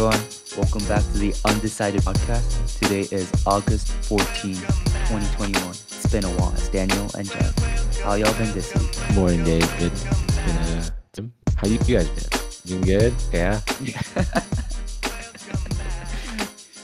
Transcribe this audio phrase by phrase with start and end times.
[0.00, 2.78] Hi everyone, welcome back to the Undecided Podcast.
[2.78, 5.68] Today is August 14, 2021.
[5.72, 6.54] It's been a while.
[6.54, 7.98] It's Daniel and Jeff.
[8.00, 9.14] How y'all been this week?
[9.14, 9.92] Morning, David.
[9.92, 12.80] It's been a, how you, you guys been?
[12.80, 13.14] Doing good?
[13.30, 13.60] Yeah.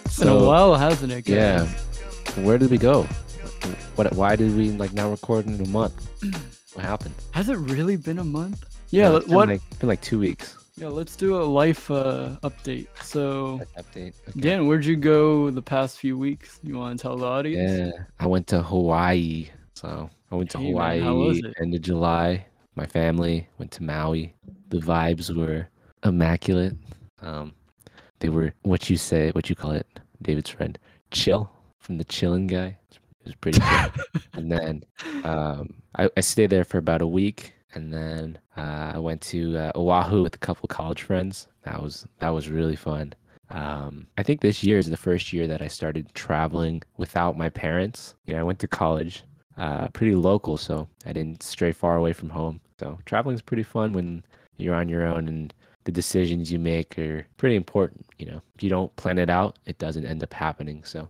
[0.05, 1.25] It's been a while, hasn't it?
[1.25, 1.35] guys?
[1.35, 1.65] Yeah.
[2.45, 3.05] Where did we go?
[3.95, 4.13] What?
[4.13, 6.07] Why did we like now record in a month?
[6.75, 7.15] What happened?
[7.31, 8.63] Has it really been a month?
[8.91, 9.05] Yeah.
[9.05, 9.49] No, let- it's been what?
[9.49, 10.55] Like, it's been like two weeks.
[10.77, 10.89] Yeah.
[10.89, 12.89] Let's do a life uh, update.
[13.03, 14.15] So, Update.
[14.29, 14.41] Okay.
[14.41, 16.61] Dan, where'd you go the past few weeks?
[16.63, 17.95] You want to tell the audience?
[17.95, 18.05] Yeah.
[18.21, 19.49] I went to Hawaii.
[19.75, 21.55] So I went to Hey, man, Hawaii it?
[21.61, 22.47] end of July.
[22.75, 24.35] My family went to Maui.
[24.69, 25.69] The vibes were
[26.05, 26.77] immaculate.
[27.23, 27.55] Um,
[28.21, 29.87] they were what you say, what you call it,
[30.23, 30.79] David's friend,
[31.11, 32.77] chill from the chilling guy.
[32.91, 33.91] It was pretty chill.
[34.35, 34.85] and then
[35.25, 39.57] um, I, I stayed there for about a week, and then uh, I went to
[39.59, 41.47] uh, Oahu with a couple college friends.
[41.65, 43.13] That was that was really fun.
[43.51, 47.51] Um, I think this year is the first year that I started traveling without my
[47.51, 48.15] parents.
[48.25, 49.23] You know, I went to college,
[49.59, 52.61] uh, pretty local, so I didn't stray far away from home.
[52.81, 54.25] So traveling is pretty fun when
[54.57, 55.55] you're on your own and
[55.85, 58.07] the decisions you make are pretty important.
[58.19, 60.83] You know, if you don't plan it out, it doesn't end up happening.
[60.83, 61.09] So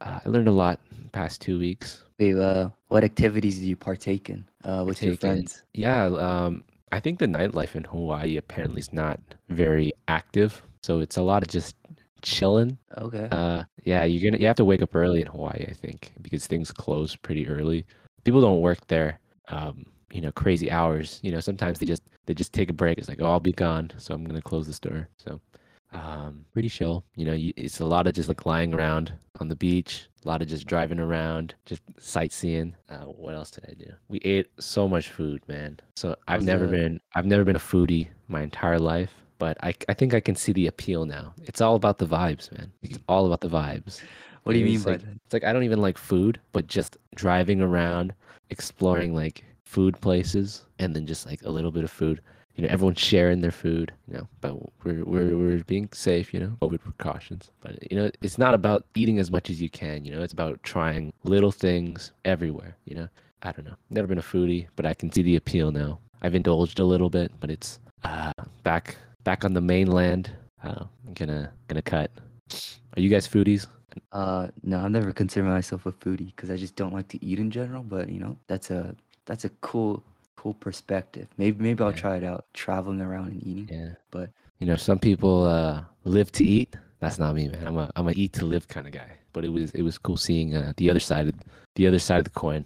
[0.00, 2.02] uh, I learned a lot the past two weeks.
[2.18, 5.62] Wait, uh, what activities did you partake in uh, with your Partake in- friends?
[5.74, 10.62] Yeah, um, I think the nightlife in Hawaii apparently is not very active.
[10.82, 11.76] So it's a lot of just
[12.22, 12.78] chilling.
[12.96, 13.28] Okay.
[13.30, 16.46] Uh, yeah, you're gonna you have to wake up early in Hawaii, I think, because
[16.46, 17.84] things close pretty early.
[18.24, 21.20] People don't work there, um, you know, crazy hours.
[21.22, 22.98] You know, sometimes they just they just take a break.
[22.98, 25.08] It's like, oh, I'll be gone, so I'm gonna close the store.
[25.18, 25.40] So,
[25.92, 27.04] um, pretty chill.
[27.14, 30.28] You know, you, it's a lot of just like lying around on the beach, a
[30.28, 32.74] lot of just driving around, just sightseeing.
[32.88, 33.90] Uh, what else did I do?
[34.08, 35.78] We ate so much food, man.
[35.96, 39.10] So I've never it- been I've never been a foodie my entire life.
[39.38, 41.32] But I, I think I can see the appeal now.
[41.44, 42.72] It's all about the vibes, man.
[42.82, 44.00] It's all about the vibes.
[44.42, 45.14] what do you mean by like- that?
[45.24, 48.12] It's like I don't even like food, but just driving around,
[48.50, 52.20] exploring like food places, and then just like a little bit of food.
[52.58, 53.92] You know, everyone's sharing their food.
[54.08, 56.34] You know, but we're we're we're being safe.
[56.34, 57.50] You know, COVID precautions.
[57.60, 60.04] But you know, it's not about eating as much as you can.
[60.04, 62.76] You know, it's about trying little things everywhere.
[62.84, 63.08] You know,
[63.42, 63.76] I don't know.
[63.90, 66.00] Never been a foodie, but I can see the appeal now.
[66.20, 68.32] I've indulged a little bit, but it's uh,
[68.64, 70.32] back back on the mainland.
[70.64, 72.10] Uh, I'm gonna gonna cut.
[72.96, 73.68] Are you guys foodies?
[74.10, 77.38] Uh, no, I've never considered myself a foodie because I just don't like to eat
[77.38, 77.84] in general.
[77.84, 78.96] But you know, that's a
[79.26, 80.02] that's a cool
[80.38, 81.26] cool perspective.
[81.36, 82.04] Maybe maybe I'll Yeah.
[82.04, 83.68] try it out, traveling around and eating.
[83.78, 83.92] Yeah.
[84.10, 86.70] But- you know, some people uh live to eat.
[87.00, 87.64] That's not me, man.
[87.68, 89.10] I'm a I'm a eat to live kind of guy.
[89.32, 91.34] But it was it was cool seeing uh, the other side of
[91.76, 92.62] the other side of the coin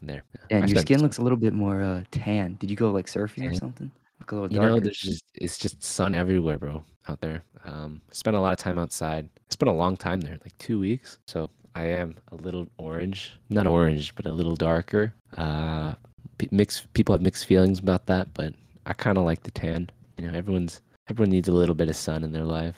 [0.00, 0.22] there.
[0.34, 2.56] Yeah, And I your skin looks a little bit more uh, tan.
[2.60, 3.90] Did you go like surfing or something?
[4.20, 4.64] Look a little darker.
[4.68, 7.40] you know, there's just it's just sun everywhere, bro, out there.
[7.64, 9.24] Um spent a lot of time outside.
[9.36, 11.18] I spent a long time there, like 2 weeks.
[11.26, 13.20] So I am a little orange.
[13.50, 15.12] Not orange, but a little darker.
[15.36, 15.92] Uh
[16.38, 18.54] pe- mixed people have mixed feelings about that, but
[18.86, 19.90] I kind of like the tan.
[20.18, 22.76] You know, everyone's everyone needs a little bit of sun in their life.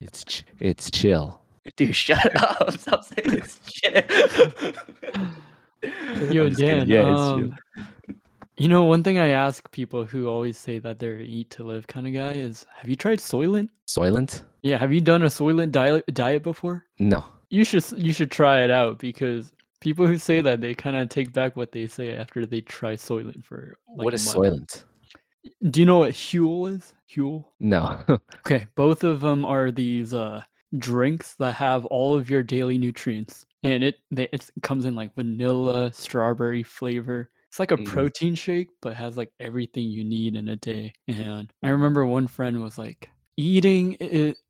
[0.00, 1.40] It's ch- it's chill.
[1.76, 2.78] Dude, shut up!
[2.78, 4.10] Stop saying this shit.
[6.32, 6.78] Yo, I'm just kidding.
[6.78, 6.88] Dan.
[6.88, 7.56] Yeah, um,
[8.58, 11.86] you know, one thing I ask people who always say that they're eat to live
[11.86, 13.68] kind of guy is, have you tried Soylent?
[13.88, 14.42] Soylent?
[14.62, 16.84] Yeah, have you done a Soylent diet diet before?
[16.98, 17.24] No.
[17.50, 21.08] You should you should try it out because people who say that they kind of
[21.08, 23.76] take back what they say after they try Soylent for.
[23.88, 24.24] Like what month.
[24.36, 24.84] Soylent?
[25.70, 26.92] Do you know what Huel is?
[27.14, 27.44] Huel.
[27.60, 28.00] No.
[28.46, 30.42] Okay, both of them are these uh
[30.78, 35.14] drinks that have all of your daily nutrients, and it they, it comes in like
[35.14, 37.30] vanilla, strawberry flavor.
[37.48, 37.84] It's like a Mm.
[37.86, 40.92] protein shake, but has like everything you need in a day.
[41.08, 43.96] And I remember one friend was like, "Eating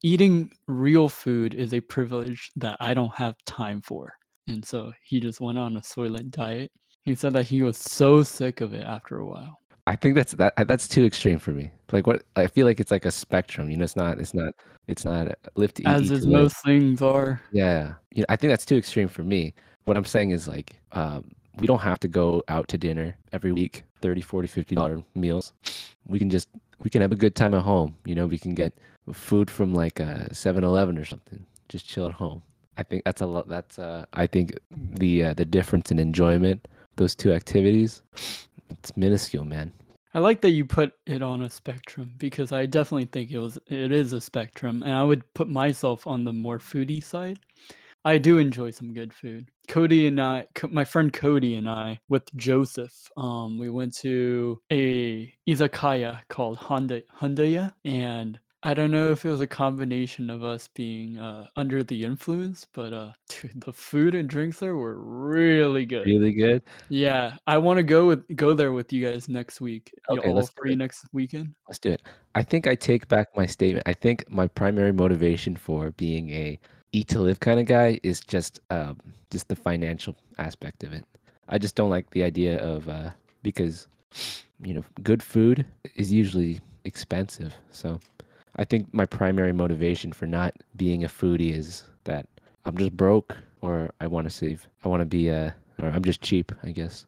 [0.02, 4.14] eating real food is a privilege that I don't have time for,"
[4.49, 6.71] and so he just went on a Soylent diet.
[7.05, 9.59] He said that he was so sick of it after a while.
[9.87, 11.71] I think that's that that's too extreme for me.
[11.91, 13.71] Like what I feel like it's like a spectrum.
[13.71, 14.55] You know, it's not it's not
[14.87, 15.87] it's not uh, to eat.
[15.87, 17.41] As is most things are.
[17.50, 17.94] Yeah.
[18.12, 19.55] You know, I think that's too extreme for me.
[19.85, 21.25] What I'm saying is like um
[21.59, 25.53] we don't have to go out to dinner every week 30 40 50 dollar meals
[26.06, 26.49] we can just
[26.81, 28.73] we can have a good time at home you know we can get
[29.12, 32.43] food from like a 7-eleven or something just chill at home
[32.77, 36.69] i think that's a lot that's uh i think the uh, the difference in enjoyment
[36.97, 38.03] those two activities
[38.71, 39.73] it's minuscule man
[40.15, 43.59] I like that you put it on a spectrum because I definitely think it was
[43.69, 47.39] it is a spectrum, and I would put myself on the more foodie side.
[48.05, 49.51] I do enjoy some good food.
[49.69, 55.33] Cody and I, my friend Cody and I, with Joseph, um, we went to a
[55.49, 60.69] izakaya called Honda Hondaya, and I don't know if it was a combination of us
[60.69, 65.85] being uh, under the influence, but uh, dude, the food and drinks there were really
[65.85, 66.06] good.
[66.06, 66.62] Really good.
[66.88, 69.93] Yeah, I want to go with go there with you guys next week.
[70.09, 71.55] Okay, all free next weekend?
[71.67, 72.03] Let's do it.
[72.35, 73.87] I think I take back my statement.
[73.88, 76.59] I think my primary motivation for being a
[76.93, 79.00] eat to live kind of guy is just um
[79.31, 81.05] just the financial aspect of it.
[81.49, 83.11] I just don't like the idea of uh
[83.43, 83.88] because
[84.62, 85.67] you know, good food
[85.97, 87.55] is usually expensive.
[87.70, 88.00] So
[88.56, 92.26] I think my primary motivation for not being a foodie is that
[92.64, 94.69] I'm just broke or I want to save.
[94.84, 95.50] I want to be uh
[95.81, 97.06] or I'm just cheap, I guess.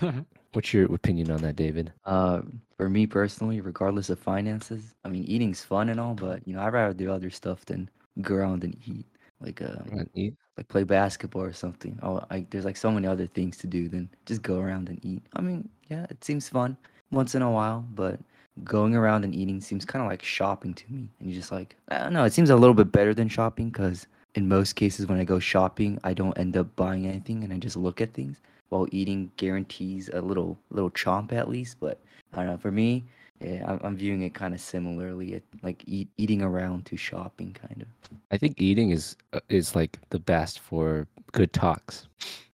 [0.52, 1.92] What's your opinion on that, David?
[2.04, 2.42] Uh,
[2.76, 6.62] for me personally, regardless of finances, I mean, eating's fun and all, but you know,
[6.62, 7.88] I'd rather do other stuff than
[8.20, 9.06] go around and eat.
[9.40, 10.34] Like, uh, Uh, eat?
[10.56, 11.98] like play basketball or something.
[12.02, 15.04] Oh, I, there's like so many other things to do than just go around and
[15.04, 15.22] eat.
[15.34, 16.76] I mean, yeah, it seems fun
[17.10, 18.18] once in a while, but
[18.64, 21.08] going around and eating seems kind of like shopping to me.
[21.18, 23.70] And you're just like, I don't know, it seems a little bit better than shopping
[23.70, 27.52] because in most cases when I go shopping, I don't end up buying anything and
[27.52, 28.36] I just look at things.
[28.68, 31.98] While eating guarantees a little little chomp at least, but
[32.32, 32.56] I don't know.
[32.56, 33.02] For me,
[33.40, 37.88] yeah, I'm, viewing it kind of similarly, like eat, eating around to shopping, kind of.
[38.30, 42.06] I think eating is uh, is like the best for good talks.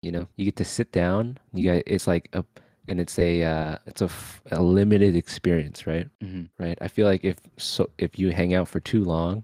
[0.01, 1.39] You know, you get to sit down.
[1.53, 2.44] You got it's like a
[2.88, 6.07] and it's a uh, it's a, f- a limited experience, right?
[6.21, 6.77] hmm Right.
[6.81, 9.44] I feel like if so if you hang out for too long,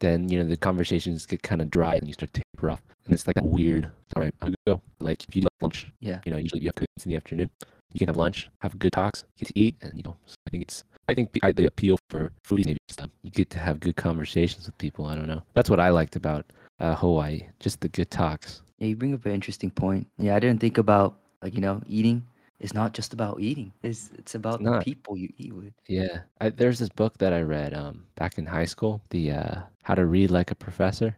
[0.00, 2.82] then you know the conversations get kind of dry and you start to taper off,
[3.04, 3.90] and it's like a weird.
[4.14, 4.80] All right, I'll go.
[5.00, 6.20] Like if you have lunch, Yeah.
[6.24, 7.50] you know, usually you have cookies in the afternoon.
[7.92, 10.16] You can have lunch, have good talks, get to eat, and you know,
[10.46, 13.78] I think it's I think the, appeal for foodies maybe that you get to have
[13.80, 15.06] good conversations with people.
[15.06, 15.42] I don't know.
[15.54, 16.44] That's what I liked about
[16.80, 18.62] uh, Hawaii, just the good talks.
[18.78, 20.06] Yeah, you bring up an interesting point.
[20.18, 22.22] Yeah, I didn't think about like you know eating
[22.60, 23.72] is not just about eating.
[23.82, 25.72] It's it's about the people you eat with.
[25.88, 29.60] Yeah, I, there's this book that I read um back in high school, the uh,
[29.82, 31.16] How to Read Like a Professor,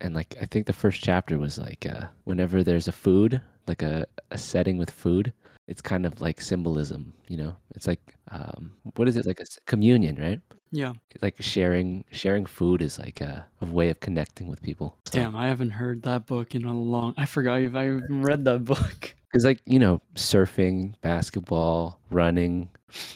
[0.00, 3.82] and like I think the first chapter was like uh, whenever there's a food, like
[3.82, 5.32] a, a setting with food,
[5.68, 7.56] it's kind of like symbolism, you know.
[7.74, 10.40] It's like um what is it like a communion, right?
[10.74, 10.92] Yeah.
[11.22, 14.96] Like sharing sharing food is like a, a way of connecting with people.
[15.10, 17.14] Damn, I haven't heard that book in a long.
[17.16, 19.14] I forgot if I even read that book.
[19.34, 22.68] Because like you know, surfing, basketball, running,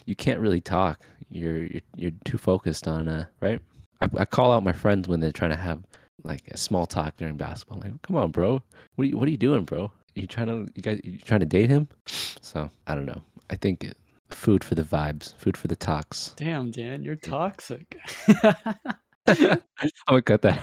[0.04, 0.98] you can't really talk.
[1.30, 3.60] You're you're, you're too focused on uh right.
[4.00, 5.80] I, I call out my friends when they're trying to have
[6.24, 7.78] like a small talk during basketball.
[7.78, 8.60] Like, come on, bro.
[8.96, 9.92] What are you What are you doing, bro?
[10.16, 11.88] you trying to you guys you trying to date him?
[12.06, 13.22] So I don't know.
[13.50, 13.96] I think it-
[14.30, 16.34] food for the vibes, food for the talks.
[16.36, 17.98] Damn, Dan, you're toxic.
[19.26, 19.60] I'm
[20.08, 20.60] gonna cut that.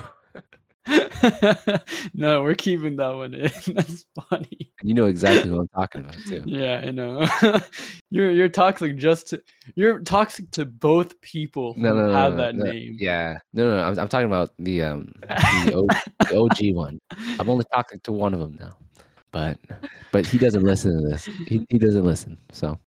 [2.13, 3.51] no, we're keeping that one in.
[3.73, 4.71] That's funny.
[4.83, 6.43] You know exactly what I'm talking about too.
[6.45, 7.27] Yeah, I know.
[8.11, 9.41] you're you're toxic just to
[9.75, 12.65] you're toxic to both people who No, no, have no, that no.
[12.65, 12.97] name.
[12.99, 13.83] Yeah, no, no, no.
[13.83, 15.87] I'm, I'm talking about the um the, o,
[16.29, 16.99] the OG one.
[17.39, 18.77] I'm only talking to one of them now,
[19.31, 19.57] but
[20.11, 21.25] but he doesn't listen to this.
[21.47, 22.77] He he doesn't listen, so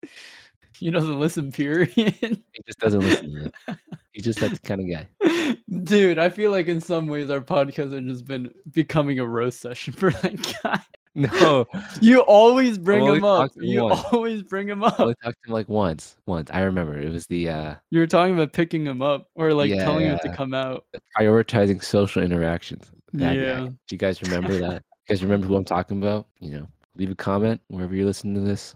[0.79, 1.91] He doesn't listen, period.
[1.95, 3.77] he just doesn't listen it.
[4.13, 5.57] He's just that kind of guy.
[5.85, 9.61] Dude, I feel like in some ways our podcast has just been becoming a roast
[9.61, 10.81] session for that guy.
[11.15, 11.67] No,
[12.01, 13.41] You always bring him up.
[13.51, 14.01] talked to him You once.
[14.13, 15.01] always bring him I up.
[15.01, 16.17] only talked to him like once.
[16.27, 19.53] Once I remember it was the uh You were talking about picking him up or
[19.53, 20.85] like telling him to come out.
[21.19, 22.91] prioritizing social interactions.
[23.15, 23.41] That guy.
[23.41, 23.61] Yeah.
[23.67, 24.83] Do you guys remember that?
[25.09, 26.27] You guys remember who I'm talking about?
[26.41, 28.75] You know, leave a comment wherever you're listening to this.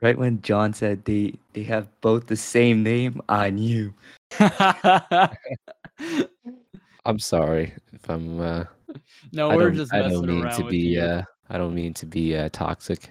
[0.00, 3.92] Right when John said they they have both the same name, I knew.
[7.04, 8.40] I'm sorry if I'm.
[8.40, 8.64] Uh,
[9.32, 10.98] no, I we're don't, just I don't mean to be.
[10.98, 13.10] Uh, I don't mean to be uh, toxic.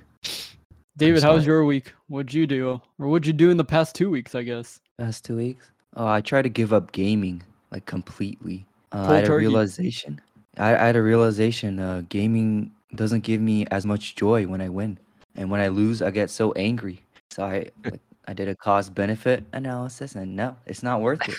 [0.97, 1.93] David, how was your week?
[2.07, 2.81] What'd you do?
[2.97, 4.81] Or what'd you do in the past two weeks, I guess?
[4.97, 5.71] Past two weeks.
[5.95, 7.41] Oh, I tried to give up gaming
[7.71, 8.65] like completely.
[8.91, 10.19] Uh, I had a realization.
[10.57, 11.79] I, I had a realization.
[11.79, 14.99] Uh, gaming doesn't give me as much joy when I win,
[15.35, 17.01] and when I lose, I get so angry.
[17.31, 21.35] So I like, I did a cost benefit analysis, and no, it's not worth it.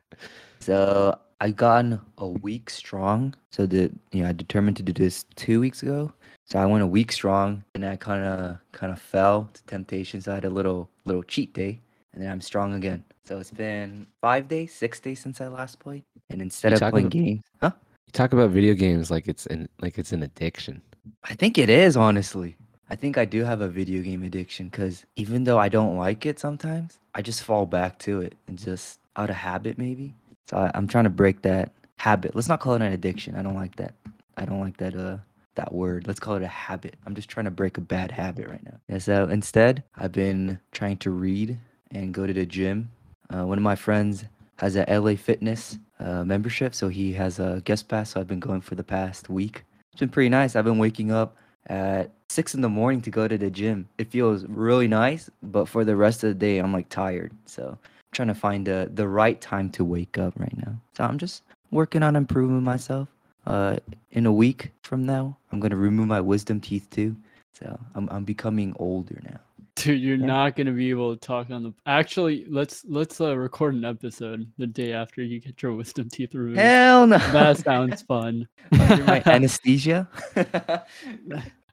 [0.60, 3.34] so I gotten a week strong.
[3.50, 6.12] So the you know I determined to do this two weeks ago.
[6.44, 10.20] So I went a week strong, and I kind of kind of fell to temptation.
[10.20, 11.80] So I had a little little cheat day,
[12.12, 13.04] and then I'm strong again.
[13.24, 16.90] So it's been five days, six days since I last played, and instead You of
[16.90, 17.72] playing ab- games, huh?
[18.06, 20.80] You talk about video games like it's an like it's an addiction.
[21.24, 22.56] I think it is honestly.
[22.90, 26.24] I think I do have a video game addiction because even though I don't like
[26.24, 30.14] it sometimes, I just fall back to it and just out of habit maybe.
[30.48, 32.34] So I, I'm trying to break that habit.
[32.34, 33.34] Let's not call it an addiction.
[33.34, 33.94] I don't like that.
[34.36, 35.18] I don't like that uh
[35.56, 36.06] that word.
[36.06, 36.94] Let's call it a habit.
[37.04, 38.78] I'm just trying to break a bad habit right now.
[38.88, 41.58] Yeah, so instead, I've been trying to read
[41.90, 42.90] and go to the gym.
[43.28, 44.24] Uh, one of my friends
[44.58, 48.10] has a LA Fitness uh, membership, so he has a guest pass.
[48.10, 49.64] So I've been going for the past week.
[49.92, 50.54] It's been pretty nice.
[50.54, 51.36] I've been waking up
[51.68, 53.88] at six in the morning to go to the gym.
[53.98, 57.32] It feels really nice, but for the rest of the day, I'm like tired.
[57.46, 57.78] So I'm
[58.12, 60.74] trying to find the the right time to wake up right now.
[60.96, 63.08] So I'm just working on improving myself.
[63.46, 63.76] Uh,
[64.10, 67.16] in a week from now, I'm gonna remove my wisdom teeth too.
[67.54, 69.40] So I'm I'm becoming older now.
[69.76, 70.26] Dude, you're Yeah.
[70.26, 71.72] not gonna be able to talk on the.
[71.86, 76.34] Actually, let's let's uh, record an episode the day after you get your wisdom teeth
[76.34, 76.58] removed.
[76.58, 77.18] Hell no!
[77.18, 78.48] That sounds fun.
[78.72, 80.08] Under my anesthesia.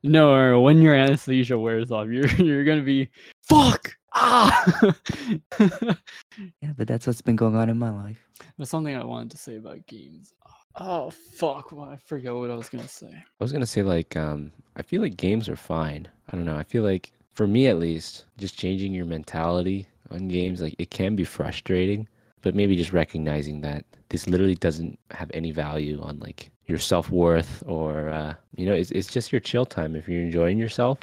[0.05, 3.09] no, when your anesthesia wears off, you're you're gonna be
[3.41, 4.93] fuck ah.
[5.59, 8.17] yeah, but that's what's been going on in my life.
[8.57, 10.33] There's something I wanted to say about games.
[10.77, 11.71] Oh fuck!
[11.71, 13.12] Well, I forgot what I was gonna say.
[13.12, 16.07] I was gonna say like um I feel like games are fine.
[16.29, 16.57] I don't know.
[16.57, 20.89] I feel like for me at least, just changing your mentality on games like it
[20.89, 22.07] can be frustrating,
[22.41, 27.10] but maybe just recognizing that this literally doesn't have any value on like your self
[27.12, 29.95] worth or uh, you know it's it's just your chill time.
[29.95, 31.00] If you're enjoying yourself,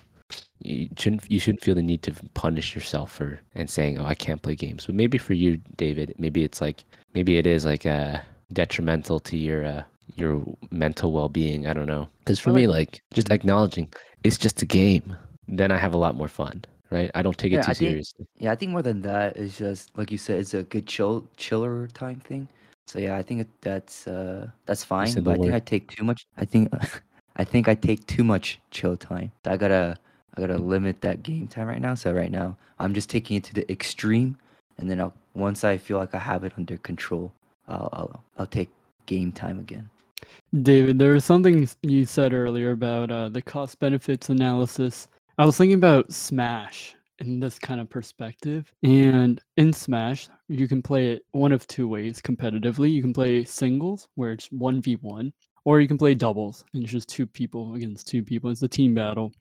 [0.61, 4.15] you shouldn't you shouldn't feel the need to punish yourself for and saying oh I
[4.15, 4.87] can't play games.
[4.87, 8.19] But maybe for you, David, maybe it's like maybe it is like uh,
[8.53, 9.83] detrimental to your uh,
[10.17, 11.67] your mental well being.
[11.67, 12.09] I don't know.
[12.21, 13.89] Because for me, like- just acknowledging
[14.25, 15.17] it's just a game,
[15.49, 17.11] then I have a lot more fun, right?
[17.15, 18.27] I don't take it Yeah, too think- seriously.
[18.39, 21.29] Yeah, I think more than that is just like you said, it's a good chill
[21.37, 22.49] chiller time thing.
[22.93, 25.15] So yeah, I think that's uh that's fine.
[25.23, 25.55] But I think.
[25.55, 26.27] I take too much.
[26.37, 26.69] I think
[27.37, 29.33] I think I take too much chill time.
[29.47, 29.97] I gotta
[30.37, 31.95] I gotta limit that game time right now.
[31.95, 34.37] So right now I'm just taking it to the extreme,
[34.77, 37.33] and then I'll once I feel like I have it under control,
[37.67, 38.69] I'll I'll, I'll take
[39.07, 39.89] game time again.
[40.61, 45.09] David, there was something you said earlier about uh, the cost benefits analysis.
[45.39, 46.95] I was thinking about Smash
[47.27, 48.73] in this kind of perspective.
[48.83, 52.93] And in Smash, you can play it one of two ways competitively.
[52.93, 55.33] You can play singles, where it's 1v1,
[55.65, 58.51] or you can play doubles, and it's just two people against two people.
[58.51, 59.33] It's a team battle.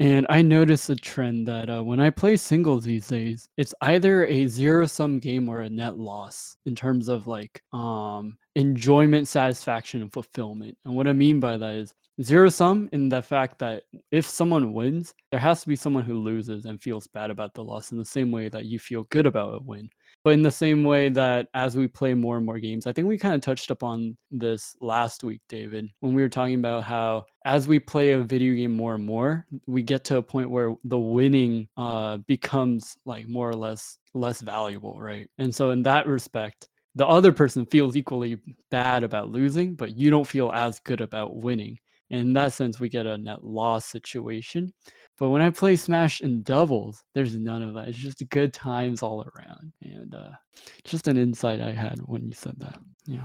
[0.00, 4.26] And I noticed a trend that uh, when I play singles these days, it's either
[4.26, 10.02] a zero sum game or a net loss in terms of like um, enjoyment, satisfaction,
[10.02, 10.78] and fulfillment.
[10.84, 14.72] And what I mean by that is zero sum in the fact that if someone
[14.72, 17.98] wins, there has to be someone who loses and feels bad about the loss in
[17.98, 19.88] the same way that you feel good about a win.
[20.24, 23.06] But in the same way that as we play more and more games, I think
[23.06, 27.24] we kind of touched upon this last week, David, when we were talking about how
[27.44, 30.74] as we play a video game more and more, we get to a point where
[30.84, 35.28] the winning uh, becomes like more or less less valuable, right?
[35.38, 38.38] And so in that respect, the other person feels equally
[38.70, 41.78] bad about losing, but you don't feel as good about winning.
[42.10, 44.72] In that sense, we get a net loss situation.
[45.18, 47.88] But when I play Smash in doubles, there's none of that.
[47.88, 49.72] It's just good times all around.
[49.82, 50.30] And uh,
[50.84, 52.78] just an insight I had when you said that.
[53.04, 53.24] Yeah.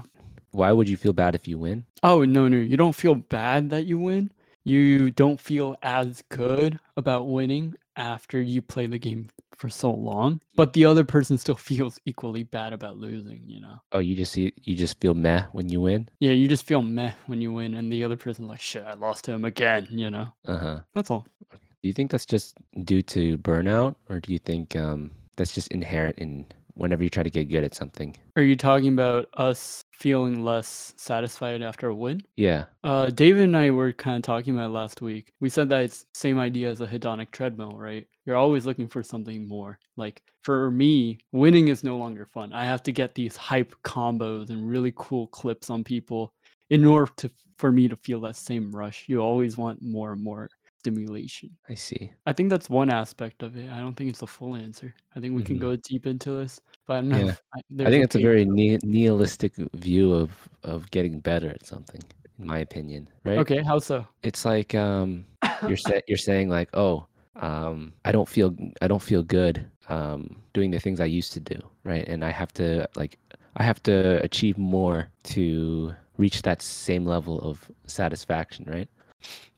[0.50, 1.84] Why would you feel bad if you win?
[2.02, 2.58] Oh, no, no.
[2.58, 4.30] You don't feel bad that you win.
[4.64, 10.40] You don't feel as good about winning after you play the game for so long.
[10.56, 13.80] But the other person still feels equally bad about losing, you know?
[13.92, 16.08] Oh, you just see, you just feel meh when you win.
[16.20, 18.94] Yeah, you just feel meh when you win, and the other person's like, shit, I
[18.94, 20.28] lost him again, you know?
[20.46, 20.80] Uh huh.
[20.94, 21.26] That's all.
[21.50, 25.68] Do you think that's just due to burnout, or do you think um, that's just
[25.68, 28.16] inherent in whenever you try to get good at something?
[28.36, 32.20] Are you talking about us feeling less satisfied after a win?
[32.36, 32.64] Yeah.
[32.82, 35.32] Uh, David and I were kind of talking about it last week.
[35.40, 38.06] We said that it's same idea as a hedonic treadmill, right?
[38.26, 39.78] You're always looking for something more.
[39.96, 42.52] Like for me, winning is no longer fun.
[42.52, 46.32] I have to get these hype combos and really cool clips on people
[46.70, 49.04] in order to for me to feel that same rush.
[49.06, 50.48] You always want more and more
[50.84, 51.48] stimulation.
[51.70, 52.12] I see.
[52.26, 53.70] I think that's one aspect of it.
[53.70, 54.94] I don't think it's the full answer.
[55.16, 55.60] I think we can Mhm.
[55.60, 57.26] go deep into this, but I don't know.
[57.26, 57.34] Yeah.
[57.56, 60.30] I, I think it's a very ni- nihilistic view of
[60.62, 62.02] of getting better at something,
[62.38, 63.08] in my opinion.
[63.24, 63.38] Right?
[63.38, 63.62] okay.
[63.62, 64.06] How so?
[64.22, 65.24] It's like um,
[65.66, 70.36] you're sa- you're saying like, oh, um, I don't feel I don't feel good um,
[70.52, 72.06] doing the things I used to do, right?
[72.12, 73.18] And I have to like
[73.56, 78.88] I have to achieve more to reach that same level of satisfaction, right?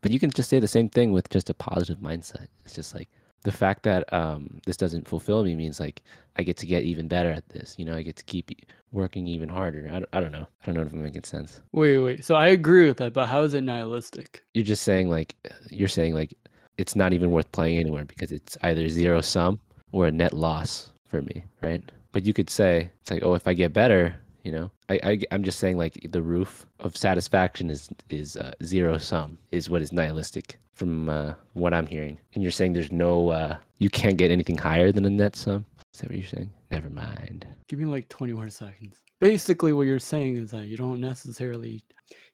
[0.01, 2.47] But you can just say the same thing with just a positive mindset.
[2.65, 3.09] It's just like
[3.43, 6.03] the fact that um, this doesn't fulfill me means like
[6.37, 7.75] I get to get even better at this.
[7.79, 8.51] You know, I get to keep
[8.93, 9.89] working even harder.
[9.89, 10.47] I don't, I don't know.
[10.63, 11.61] I don't know if I'm making sense.
[11.73, 12.25] Wait, wait.
[12.25, 14.43] So I agree with that, but how is it nihilistic?
[14.55, 15.35] You're just saying like
[15.71, 16.35] you're saying like
[16.79, 19.61] it's not even worth playing anywhere because it's either zero sum
[19.93, 21.83] or a net loss for me, right?
[22.13, 25.21] But you could say it's like, oh, if I get better, you know, I, I
[25.33, 29.83] I'm just saying like the roof of satisfaction is is uh, zero sum is what
[29.83, 34.17] is nihilistic from uh, what I'm hearing, and you're saying there's no uh, you can't
[34.17, 35.67] get anything higher than a net sum.
[35.93, 36.53] Is that what you're saying?
[36.71, 37.45] Never mind.
[37.69, 39.01] Give me like 20 more seconds.
[39.19, 41.83] Basically, what you're saying is that you don't necessarily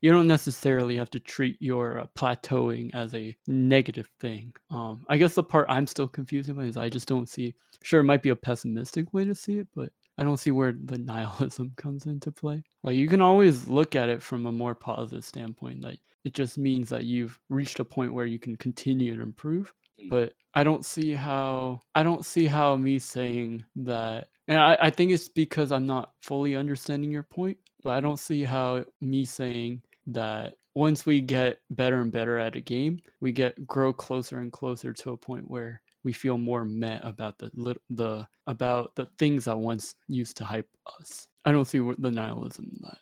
[0.03, 4.53] you don't necessarily have to treat your uh, plateauing as a negative thing.
[4.71, 7.55] Um, I guess the part I'm still confused about is I just don't see.
[7.83, 9.89] Sure, it might be a pessimistic way to see it, but
[10.23, 12.63] I don't see where the nihilism comes into play.
[12.85, 15.81] Like you can always look at it from a more positive standpoint.
[15.81, 19.73] Like it just means that you've reached a point where you can continue to improve.
[20.01, 20.11] Mm.
[20.11, 24.91] But I don't see how I don't see how me saying that and I, I
[24.91, 29.25] think it's because I'm not fully understanding your point, but I don't see how me
[29.25, 34.39] saying that once we get better and better at a game, we get grow closer
[34.39, 37.51] and closer to a point where we feel more met about the
[37.91, 40.69] the about the things that once used to hype
[40.99, 41.27] us.
[41.45, 42.99] I don't see the nihilism in that.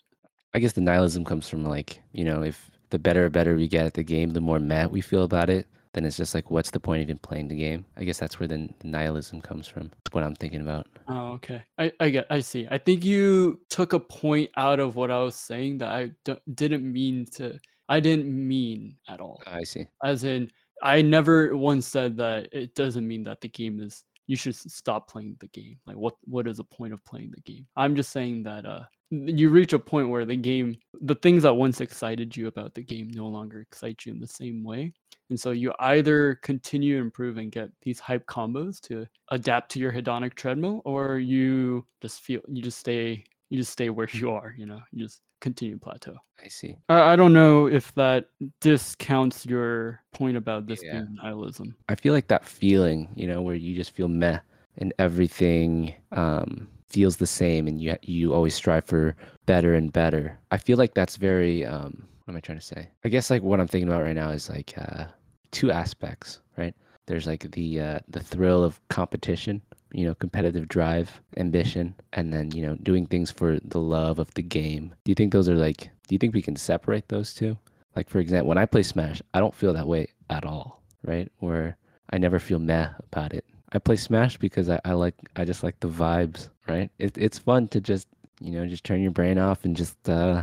[0.55, 3.87] I guess the nihilism comes from like, you know, if the better better we get
[3.87, 6.71] at the game, the more mad we feel about it, then it's just like, what's
[6.71, 7.85] the point of even playing the game?
[7.97, 9.89] I guess that's where the, the nihilism comes from.
[9.89, 10.87] That's what I'm thinking about.
[11.09, 11.63] Oh, okay.
[11.79, 12.27] I, I get.
[12.31, 12.67] I see.
[12.71, 16.37] I think you took a point out of what I was saying that I d-
[16.55, 17.59] didn't mean to.
[17.89, 19.43] I didn't mean at all.
[19.47, 19.87] I see.
[20.05, 20.51] As in,
[20.83, 24.05] I never once said that it doesn't mean that the game is.
[24.27, 25.79] You should stop playing the game.
[25.87, 26.15] Like, what?
[26.25, 27.67] What is the point of playing the game?
[27.77, 28.67] I'm just saying that.
[28.67, 32.75] Uh, you reach a point where the game, the things that once excited you about
[32.75, 34.93] the game, no longer excite you in the same way.
[35.31, 39.81] And so you either continue to improve and get these hype combos to adapt to
[39.81, 44.31] your hedonic treadmill, or you just feel you just stay you just stay where you
[44.31, 44.55] are.
[44.57, 46.17] You know, you just continue plateau.
[46.43, 46.77] I see.
[46.89, 48.27] I, I don't know if that
[48.61, 50.93] discounts your point about this Yeah.
[50.93, 51.77] being nihilism.
[51.89, 54.39] I feel like that feeling, you know, where you just feel meh
[54.79, 59.17] and everything um, feels the same and you you always strive for
[59.47, 60.39] better and better.
[60.51, 62.89] I feel like that's very um, what am I trying to say?
[63.05, 65.05] I guess like what I'm thinking about right now is like uh,
[65.51, 66.75] two aspects, right?
[67.07, 69.61] There's like the uh, the thrill of competition,
[69.93, 74.33] you know, competitive drive, ambition, and then you know doing things for the love of
[74.35, 74.95] the game.
[75.05, 75.91] Do you think those are like?
[76.09, 77.57] Do you think we can separate those two?
[77.97, 81.31] Like for example, when I play Smash, I don't feel that way at all, right?
[81.39, 81.77] Where
[82.11, 83.45] I never feel meh about it.
[83.73, 86.91] I play Smash because I, I like I just like the vibes, right?
[86.99, 88.09] It, it's fun to just
[88.41, 90.43] you know just turn your brain off and just uh,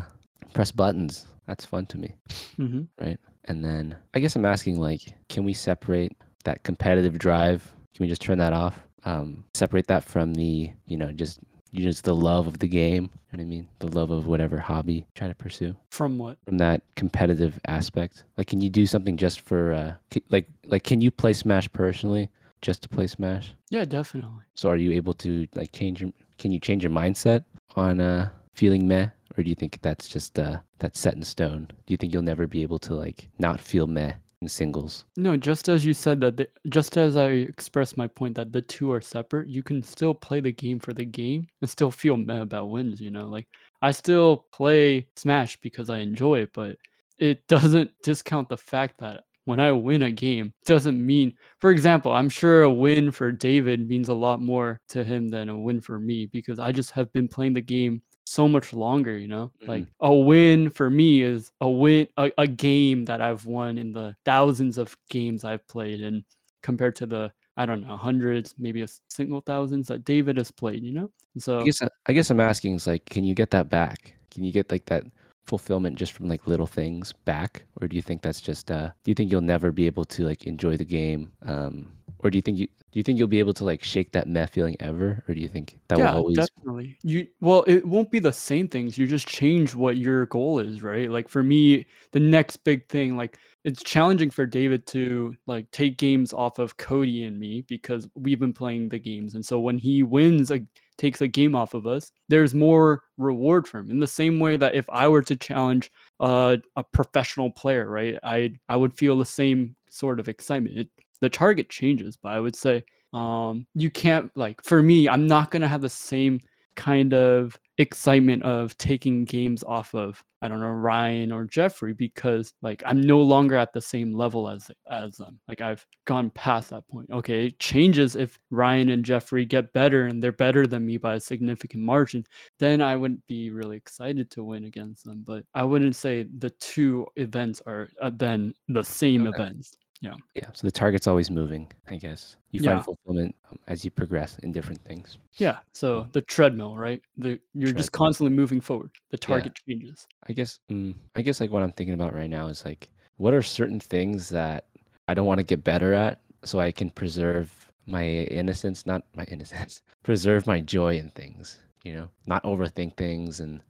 [0.54, 1.28] press buttons.
[1.48, 2.14] That's fun to me.
[2.58, 3.20] hmm right?
[3.46, 6.12] And then I guess I'm asking like, can we separate
[6.44, 7.64] that competitive drive?
[7.96, 8.78] Can we just turn that off?
[9.08, 11.40] Um, separate that from the you know just
[11.72, 13.04] you just the love of the game.
[13.32, 13.68] You know what I mean?
[13.80, 16.38] The love of whatever hobby you try to pursue From what?
[16.46, 18.24] from that competitive aspect?
[18.38, 19.94] Like, can you do something just for uh,
[20.30, 22.30] like like can you play Smash personally
[22.62, 23.54] just to play Smash?
[23.70, 24.44] Yeah, definitely.
[24.56, 26.12] So are you able to like change your?
[26.38, 30.38] Can you change your mindset on uh feeling meh, or do you think that's just
[30.40, 31.68] uh that's set in stone?
[31.86, 35.06] Do you think you'll never be able to like not feel meh in singles?
[35.16, 38.62] No, just as you said that, the, just as I expressed my point that the
[38.62, 42.18] two are separate, you can still play the game for the game and still feel
[42.18, 43.02] meh about wins.
[43.02, 43.48] You know, like
[43.82, 46.78] I still play Smash because I enjoy it, but
[47.18, 52.12] it doesn't discount the fact that when I win a game, doesn't mean, for example,
[52.12, 55.80] I'm sure a win for David means a lot more to him than a win
[55.80, 59.52] for me because I just have been playing the game so much longer, you know?
[59.66, 63.94] Like a win for me is a win a, a game that I've won in
[63.94, 66.24] the thousands of games I've played and
[66.62, 70.84] compared to the I don't know, hundreds, maybe a single thousands that David has played,
[70.84, 71.10] you know?
[71.34, 73.70] And so I guess uh, I guess I'm asking is like, can you get that
[73.70, 74.14] back?
[74.30, 75.04] Can you get like that
[75.46, 79.12] fulfillment just from like little things back, or do you think that's just uh, do
[79.12, 82.42] you think you'll never be able to like enjoy the game, um, or do you
[82.42, 85.24] think you do you think you'll be able to like shake that meh feeling ever,
[85.28, 86.36] or do you think that yeah, will always?
[86.36, 86.98] definitely.
[87.04, 88.98] You well, it won't be the same things.
[88.98, 91.08] You just change what your goal is, right?
[91.08, 96.00] Like for me, the next big thing, like it's challenging for David to like take
[96.00, 99.78] games off of Cody and me because we've been playing the games, and so when
[99.78, 100.62] he wins a
[100.98, 103.92] takes a game off of us, there's more reward for him.
[103.92, 108.18] In the same way that if I were to challenge uh, a professional player, right,
[108.24, 110.80] I I would feel the same sort of excitement.
[110.80, 110.90] It,
[111.22, 115.50] the target changes, but I would say um you can't like for me i'm not
[115.50, 116.40] going to have the same
[116.76, 122.54] kind of excitement of taking games off of i don't know ryan or jeffrey because
[122.62, 125.40] like i'm no longer at the same level as as them.
[125.48, 127.10] Like i've gone past that point.
[127.12, 131.16] Okay it changes if ryan and jeffrey get better and they're better than me by
[131.16, 132.26] a significant margin
[132.60, 136.50] then i wouldn't be really excited to win against them but i wouldn't say the
[136.52, 139.42] two events are uh, then the same Okay.
[139.42, 140.50] events Yeah, Yeah.
[140.54, 141.72] so the target's always moving.
[141.88, 142.72] I guess you Yeah.
[142.76, 145.18] find fulfillment um, as you progress in different things.
[145.38, 147.02] Yeah, so the treadmill, right?
[147.18, 148.92] The you're just constantly moving forward.
[149.10, 150.08] The target changes.
[150.28, 153.34] I guess mm, I guess like what I'm thinking about right now is like what
[153.34, 154.66] are certain things that
[155.08, 157.52] I don't want to get better at so I can preserve
[157.88, 163.40] my innocence, not my innocence, preserve my joy in things, you know, not overthink things
[163.40, 163.62] and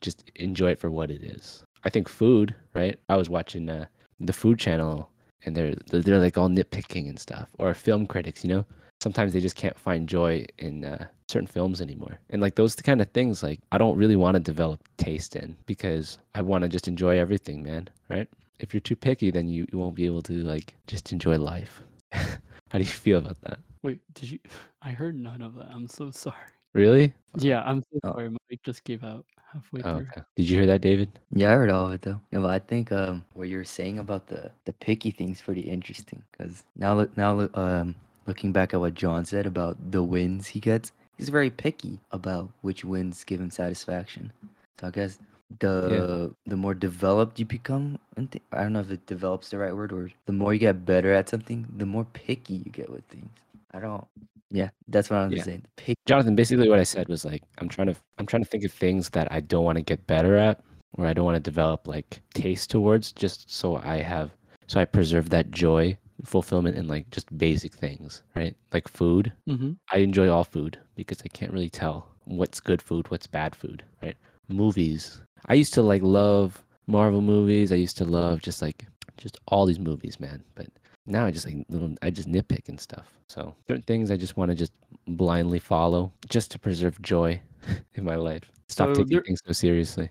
[0.00, 1.62] just enjoy it for what it is.
[1.84, 2.98] I think food, right?
[3.08, 3.86] I was watching uh,
[4.18, 5.10] the food channel
[5.44, 8.64] and they're they're like all nitpicking and stuff or film critics, you know.
[9.00, 12.20] Sometimes they just can't find joy in uh, certain films anymore.
[12.30, 15.56] And like those kind of things like I don't really want to develop taste in
[15.66, 18.28] because I want to just enjoy everything, man, right?
[18.60, 21.82] If you're too picky, then you, you won't be able to like just enjoy life.
[22.12, 23.58] How do you feel about that?
[23.82, 24.38] Wait, did you?
[24.82, 25.66] I heard none of that.
[25.72, 26.36] I'm so sorry.
[26.72, 27.12] Really?
[27.38, 28.12] Yeah, I'm so Oh.
[28.12, 28.30] sorry.
[28.30, 30.08] mike just gave out halfway Oh, through.
[30.10, 30.22] okay.
[30.36, 31.10] Did you hear that, David?
[31.32, 32.20] Yeah, I heard all of it though.
[32.32, 35.62] Yeah, but I think um what you were saying about the the picky thing's pretty
[35.62, 37.94] interesting because now look now look, um
[38.26, 42.50] looking back at what John said about the wins he gets, he's very picky about
[42.62, 44.32] which wins give him satisfaction.
[44.80, 45.18] So I guess
[45.60, 49.58] the the more developed you become, and thi- I don't know if it develops the
[49.58, 52.90] right word or the more you get better at something, the more picky you get
[52.90, 53.30] with things.
[53.72, 54.06] I don't.
[54.52, 55.42] Yeah, that's what I'm Yeah.
[55.42, 55.64] saying.
[55.76, 55.96] Pick.
[56.06, 58.72] Jonathan, basically what I said was like I'm trying to I'm trying to think of
[58.72, 60.60] things that I don't want to get better at
[60.98, 64.30] or I don't want to develop like taste towards just so I have
[64.66, 68.54] so I preserve that joy, fulfillment in like just basic things, right?
[68.72, 69.32] Like food.
[69.48, 69.72] Mm-hmm.
[69.90, 73.82] I enjoy all food because I can't really tell what's good food, what's bad food,
[74.02, 74.16] right?
[74.48, 75.20] Movies.
[75.46, 77.72] I used to like love Marvel movies.
[77.72, 78.86] I used to love just like
[79.16, 80.42] just all these movies, man.
[80.54, 80.68] But
[81.06, 83.06] now I just like little I just nitpick and stuff.
[83.28, 84.72] So certain things I just want to just
[85.06, 87.40] blindly follow just to preserve joy
[87.94, 88.44] in my life.
[88.68, 90.10] Stop So taking there- things so seriously.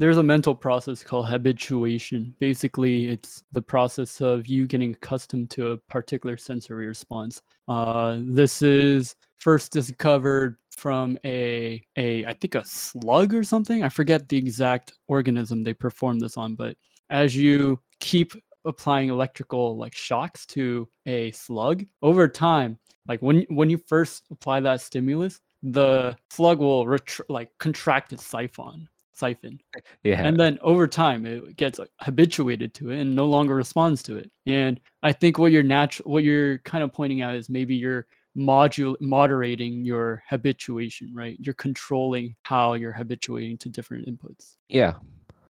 [0.00, 2.32] There's a mental process called habituation.
[2.38, 7.42] Basically, it's the process of you getting accustomed to a particular sensory response.
[7.66, 13.82] Uh, this is first discovered from a a I think a slug or something.
[13.82, 16.76] I forget the exact organism they performed this on, but
[17.10, 23.70] as you keep applying electrical like shocks to a slug over time, like when when
[23.70, 29.60] you first apply that stimulus, the slug will retr- like contract its siphon siphon.
[30.04, 30.22] Yeah.
[30.22, 34.16] and then over time it gets like, habituated to it and no longer responds to
[34.16, 34.30] it.
[34.46, 38.06] And i think what you're natural what you're kind of pointing out is maybe you're
[38.36, 41.36] module moderating your habituation right?
[41.40, 44.56] You're controlling how you're habituating to different inputs.
[44.68, 44.94] Yeah.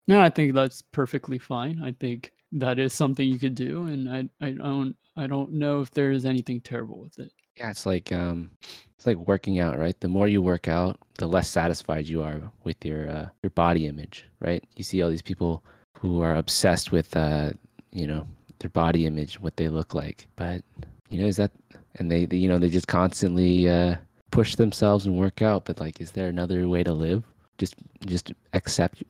[0.07, 1.81] no i think that's perfectly fine.
[1.83, 5.81] I think that is something you could do and i i don't i don't know
[5.81, 8.51] if there is anything terrible with it Yeah, it's like um,
[8.97, 9.97] it's like working out, right?
[9.99, 13.87] The more you work out, the less satisfied you are with your uh, your body
[13.87, 14.63] image, right?
[14.75, 15.63] You see all these people
[15.97, 17.51] who are obsessed with uh,
[17.91, 18.27] you know,
[18.59, 20.61] their body image, what they look like, but
[21.09, 21.51] you know, is that
[21.95, 23.95] and they, they you know they just constantly uh,
[24.31, 27.23] push themselves and work out, but like, is there another way to live?
[27.57, 29.03] Just just accept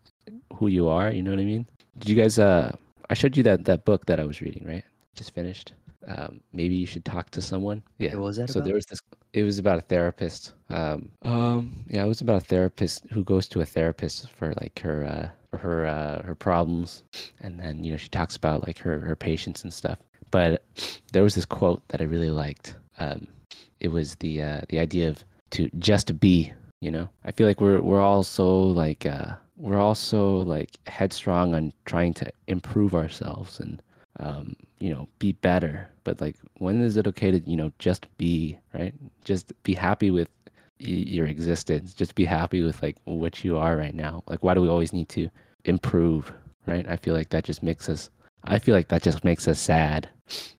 [0.54, 1.12] who you are.
[1.12, 1.66] You know what I mean?
[1.98, 2.38] Did you guys?
[2.38, 2.76] Uh,
[3.10, 4.84] I showed you that that book that I was reading, right?
[5.16, 5.74] Just finished.
[6.08, 7.82] Um, maybe you should talk to someone.
[7.98, 8.14] Yeah.
[8.16, 8.66] What was that So about?
[8.66, 9.02] there was this.
[9.34, 10.54] It was about a therapist.
[10.70, 14.80] Um, um, yeah, it was about a therapist who goes to a therapist for like
[14.80, 17.04] her, uh, for her, uh, her problems,
[17.42, 19.98] and then you know she talks about like her her patients and stuff.
[20.32, 20.64] But
[21.12, 22.76] there was this quote that I really liked.
[23.00, 23.28] Um,
[23.80, 26.54] it was the uh, the idea of to just be.
[26.82, 31.56] You know, I feel like we're we're all so like uh, we're also like headstrong
[31.56, 33.82] on trying to improve ourselves and
[34.20, 35.90] um, you know, be better.
[36.04, 38.94] But like, when is it okay to, you know, just be, right?
[39.24, 40.30] Just be happy with
[40.80, 41.94] your existence.
[41.94, 44.24] Just be happy with like what you are right now.
[44.28, 45.30] Like, why do we always need to
[45.66, 46.32] improve,
[46.66, 46.88] right?
[46.88, 48.10] I feel like that just makes us,
[48.46, 50.10] I feel like that just makes us sad.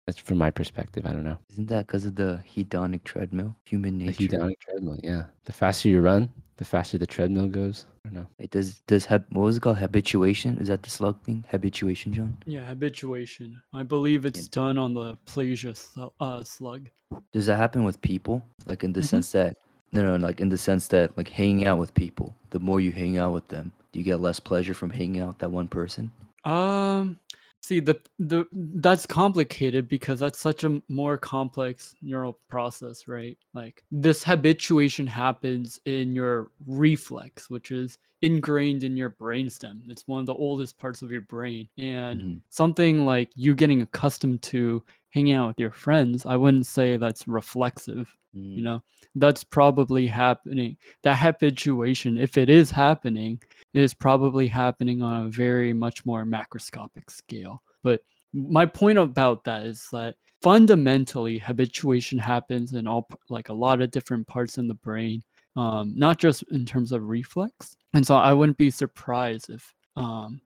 [0.06, 1.06] That's from my perspective.
[1.06, 1.38] I don't know.
[1.52, 3.56] Isn't that because of the hedonic treadmill?
[3.64, 4.24] Human The nature.
[4.28, 5.24] hedonic treadmill, yeah.
[5.44, 7.86] The faster you run, the faster the treadmill goes.
[8.04, 8.26] I don't know.
[8.38, 9.78] Wait, does does hab- what was it called?
[9.78, 10.58] Habituation?
[10.58, 11.44] Is that the slug thing?
[11.50, 12.36] Habituation, John?
[12.46, 16.88] yeah habituation i believe it's done on the Aplysia slu- uh, slug
[17.32, 18.44] Does that happen with people?
[18.66, 19.06] Like in the Mhm.
[19.08, 19.56] sense that
[19.92, 22.34] no, no, like in the sense that like hanging out with people.
[22.50, 25.28] The more you hang out with them, do you get less pleasure from hanging out
[25.28, 26.10] with that one person?
[26.44, 27.18] Um,
[27.62, 33.36] see the the that's complicated because that's such a more complex neural process, right?
[33.54, 39.80] Like this habituation happens in your reflex, which is ingrained in your brainstem.
[39.88, 42.40] It's one of the oldest parts of your brain, and Mhm.
[42.48, 44.82] something like you getting accustomed to
[45.16, 48.82] hanging out with your friends, I wouldn't say that's reflexive you Mm, know?
[49.14, 53.40] That's probably happening that habituation if it is happening
[53.72, 57.62] it is probably happening on a very much more macroscopic scale.
[57.82, 58.00] But
[58.32, 63.90] my point about that is that fundamentally habituation happens in all like a lot of
[63.90, 65.22] different parts in the brain
[65.56, 67.76] um, not just in terms of reflex.
[67.94, 70.42] And so i wouldn't be surprised if um,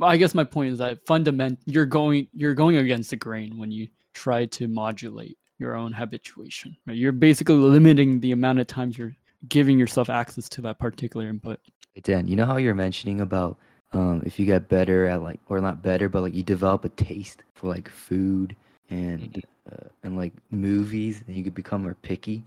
[0.00, 3.70] i guess my point is that fundament you're going you're going against the grain when
[3.70, 6.76] you try to modulate your own habituation.
[6.86, 6.96] Right?
[6.96, 9.14] You're basically limiting the amount of times you're
[9.48, 11.60] giving yourself access to that particular input.
[11.94, 13.56] Hey, Dan, you know how you're mentioning about
[13.92, 16.88] um, if you get better at like, or not better, but like you develop a
[16.88, 18.56] taste for like food
[18.90, 22.42] and uh, and like movies, and you could become more picky.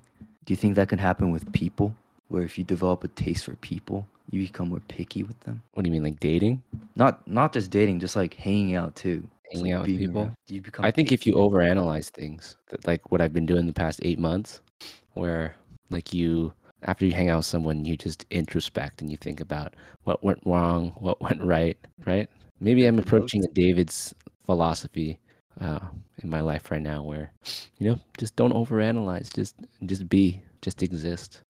[0.46, 1.96] Do you think that can happen with people?
[2.30, 5.64] Where if you develop a taste for people, you become more picky with them.
[5.74, 6.62] What do you mean, like dating?
[6.96, 9.28] Not not just dating, just like hanging out too.
[9.52, 10.22] Hanging like, out with people?
[10.24, 10.36] around.
[10.48, 10.86] You become.
[10.86, 14.20] I think if you overanalyze things, th- like what I've been doing the past eight
[14.20, 14.62] months,
[15.14, 15.56] where
[15.90, 19.76] like you, after you hang out with someone, you just introspect and you think about
[20.04, 22.30] what went wrong, what went right, right?
[22.60, 24.14] Maybe I'm approaching David's
[24.46, 25.20] philosophy
[25.62, 25.80] uh,
[26.24, 27.32] in my life right now, where
[27.78, 29.56] you know, just don't overanalyze, just
[29.86, 31.42] just be, just exist.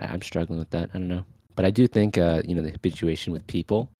[0.00, 0.90] I- I'm struggling with that.
[0.92, 1.24] I don't know,
[1.56, 3.90] but I do think uh, you know the habituation with people.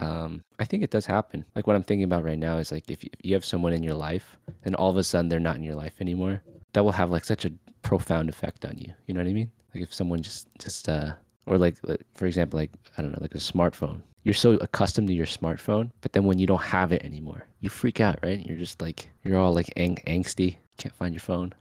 [0.00, 1.44] Um, I think it does happen.
[1.54, 3.94] Like what I'm thinking about right now is like if you, have someone in your
[3.94, 7.10] life and all of a sudden they're not in your life anymore, that will have
[7.10, 8.92] like such a profound effect on you.
[9.06, 9.50] You know what I mean?
[9.74, 11.12] Like if someone just just uh
[11.46, 14.02] or like like, for example like I don't know like a smartphone.
[14.24, 17.70] You're so accustomed to your smartphone, but then when you don't have it anymore, you
[17.70, 18.44] freak out, right?
[18.44, 21.54] You're just like you're all like ang- angsty, can't find your phone,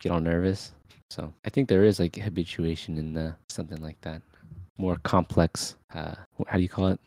[0.00, 0.72] get all nervous.
[1.10, 4.20] So I think there is like habituation in uh, something like that,
[4.78, 5.76] more complex.
[5.94, 6.14] Uh,
[6.46, 7.00] how do you call it?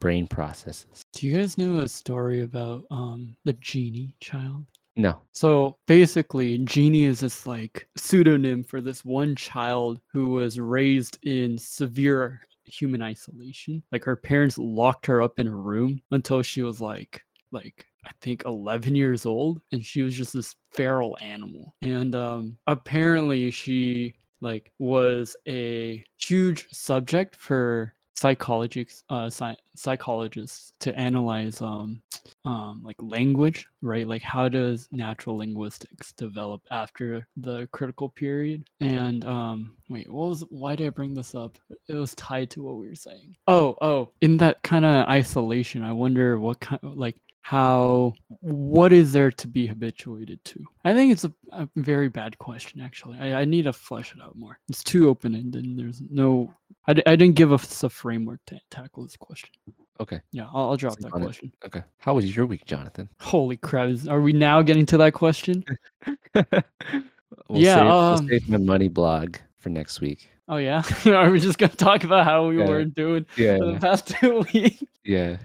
[0.00, 1.02] Brain processes.
[1.12, 4.64] Do you guys know a story about um the genie child?
[4.98, 5.20] No.
[5.32, 11.56] So basically, Genie is this like pseudonym for this one child who was raised in
[11.56, 13.82] severe human isolation.
[13.92, 18.10] Like her parents locked her up in a room until she was like like I
[18.20, 21.74] think 11 years old and she was just this feral animal.
[21.82, 30.92] And um apparently she like was a huge subject for psychology uh psy- psychologists to
[30.98, 32.02] analyze um
[32.44, 34.08] um like language right?
[34.08, 38.64] Like how does natural linguistics develop after the critical period?
[38.80, 41.58] And um wait what was why did i bring this up?
[41.88, 43.36] It was tied to what we were saying.
[43.46, 47.16] Oh oh in that kind of isolation i wonder what kind like
[47.48, 50.62] how what is there to be habituated to?
[50.84, 53.18] I think it's a, a very bad question actually.
[53.18, 54.58] I, I need to flesh it out more.
[54.68, 56.52] It's too open-ended and there's no
[56.88, 59.50] I, d- I didn't give us a framework to tackle this question
[60.00, 60.20] Okay.
[60.32, 61.24] yeah i'll, I'll drop Sleep that on it.
[61.24, 61.82] question Okay.
[61.98, 63.08] How was your week, Jonathan?
[63.20, 65.64] holy crap is- are we now getting to that question
[66.34, 66.44] we'll
[67.50, 70.30] Yeah, Save, we'll um, save my money blog for next week.
[70.48, 70.82] Oh yeah?
[71.06, 72.68] Are we just gonna talk about how we Yeah.
[72.68, 73.58] were doing Yeah.
[73.58, 74.82] for the past two weeks.
[75.04, 75.38] Yeah.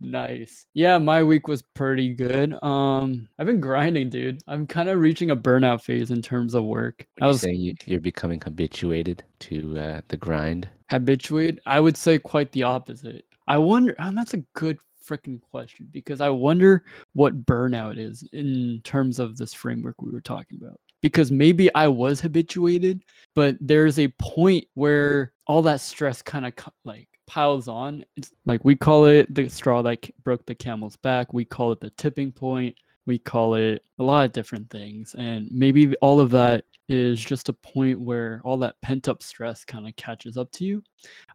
[0.00, 0.66] nice.
[0.74, 2.54] Yeah my week was pretty good.
[2.62, 4.40] Um i've been grinding dude.
[4.46, 7.06] I'm kind of reaching a burnout phase in terms of work.
[7.18, 7.60] When i was saying?
[7.60, 10.68] You, you're becoming habituated to uh, the grind.
[10.90, 13.24] habituated i would say quite the opposite.
[13.48, 18.80] I wonder and that's a good freaking question because i wonder what burnout is in
[18.84, 23.02] terms of this framework we were talking about because maybe i was habituated
[23.34, 26.52] but there's a point where all that stress kind of
[26.84, 28.04] like piles on.
[28.16, 31.32] It's like we call it the straw that broke the camel's back.
[31.32, 32.76] We call it the tipping point.
[33.06, 37.48] We call it a lot of different things and maybe all of that is just
[37.48, 40.82] a point where all that pent up stress kind of catches up to you.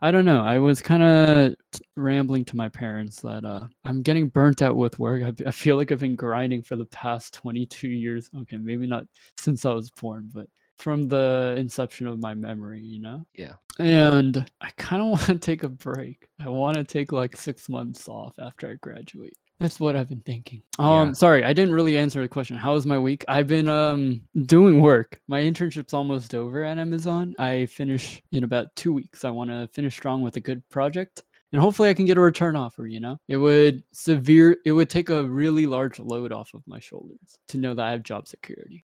[0.01, 1.55] I don't know i was kind of
[1.95, 5.23] rambling to my parents that uh, i'm getting burnt out with work.
[5.23, 8.29] I, I feel like i've been grinding for the past 22 years.
[8.41, 9.05] Okay maybe not
[9.37, 13.25] since i was born but from the inception of my memory you know?
[13.33, 13.53] Yeah.
[13.79, 16.27] and i kind of want to take a break.
[16.39, 20.21] I want to take like six months off after i graduate that's what I've been
[20.21, 20.61] thinking.
[20.79, 21.13] Um, Yeah.
[21.13, 22.57] sorry, I didn't really answer the question.
[22.57, 23.23] How was my week?
[23.27, 25.19] I've been um doing work.
[25.27, 27.35] My internship's almost over at Amazon.
[27.39, 29.23] I finish in about two weeks.
[29.25, 32.21] I want to finish strong with a good project, and hopefully, I can get a
[32.21, 32.85] return offer.
[32.87, 34.57] You know, it would severe.
[34.65, 37.91] It would take a really large load off of my shoulders to know that I
[37.91, 38.83] have job security.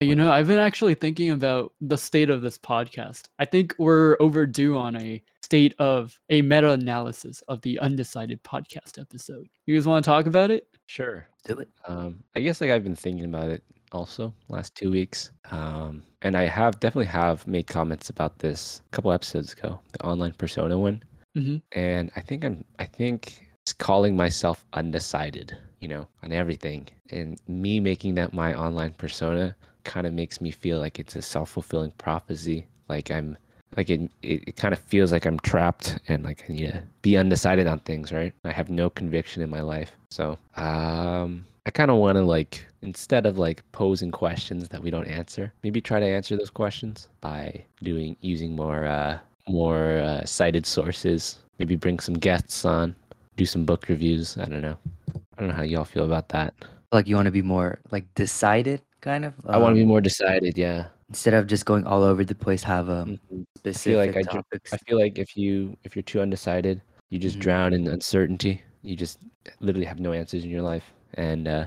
[0.00, 3.24] You know, I've been actually thinking about the state of this podcast.
[3.40, 9.00] I think we're overdue on a state of a meta analysis of the undecided podcast
[9.00, 9.48] episode.
[9.66, 10.68] You guys want to talk about it?
[10.86, 11.26] Sure.
[11.46, 11.68] Do it.
[11.88, 15.32] Um, I guess like I've been thinking about it also last two weeks.
[15.50, 20.04] Um, and I have definitely have made comments about this a couple episodes ago, the
[20.04, 21.02] online persona one.
[21.36, 21.60] Mhm.
[21.72, 26.86] And I think I'm I think it's calling myself undecided, you know, on everything.
[27.10, 29.56] And me making that my online persona
[29.88, 32.66] kind of makes me feel like it's a self-fulfilling prophecy.
[32.88, 33.36] Like I'm
[33.76, 36.82] like it, it, it kind of feels like I'm trapped and like I need to
[37.02, 38.32] be undecided on things, right?
[38.44, 39.92] I have no conviction in my life.
[40.10, 44.90] So um I kind of want to like instead of like posing questions that we
[44.90, 50.24] don't answer, maybe try to answer those questions by doing using more uh more uh,
[50.24, 51.38] cited sources.
[51.58, 52.94] Maybe bring some guests on,
[53.36, 54.36] do some book reviews.
[54.38, 54.78] I don't know.
[55.14, 56.54] I don't know how y'all feel about that.
[56.92, 59.34] Like you want to be more like decided kind of.
[59.46, 60.56] I want to be um, more decided.
[60.58, 60.86] Yeah.
[61.08, 62.62] instead of just going all over the place.
[62.62, 63.18] Have a Mhm.
[63.32, 64.72] I specific feel like I, topics.
[64.74, 67.40] I feel like if you if you're too undecided, you just Mhm.
[67.40, 68.60] drown in uncertainty.
[68.82, 69.18] You just
[69.60, 70.84] literally have no answers in your life.
[71.14, 71.64] And uh,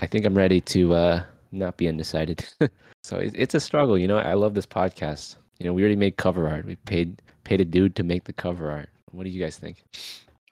[0.00, 2.46] I think I'm ready to uh, not be undecided.
[3.02, 4.18] so it, it's a struggle, you know.
[4.18, 5.34] I love this podcast.
[5.58, 6.64] You know, we already made cover art.
[6.64, 8.88] We paid paid a dude to make the cover art.
[9.10, 9.82] What do you guys think?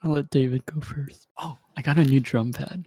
[0.03, 1.27] I'll let David go first.
[1.37, 2.85] Oh, I got a new drum pad.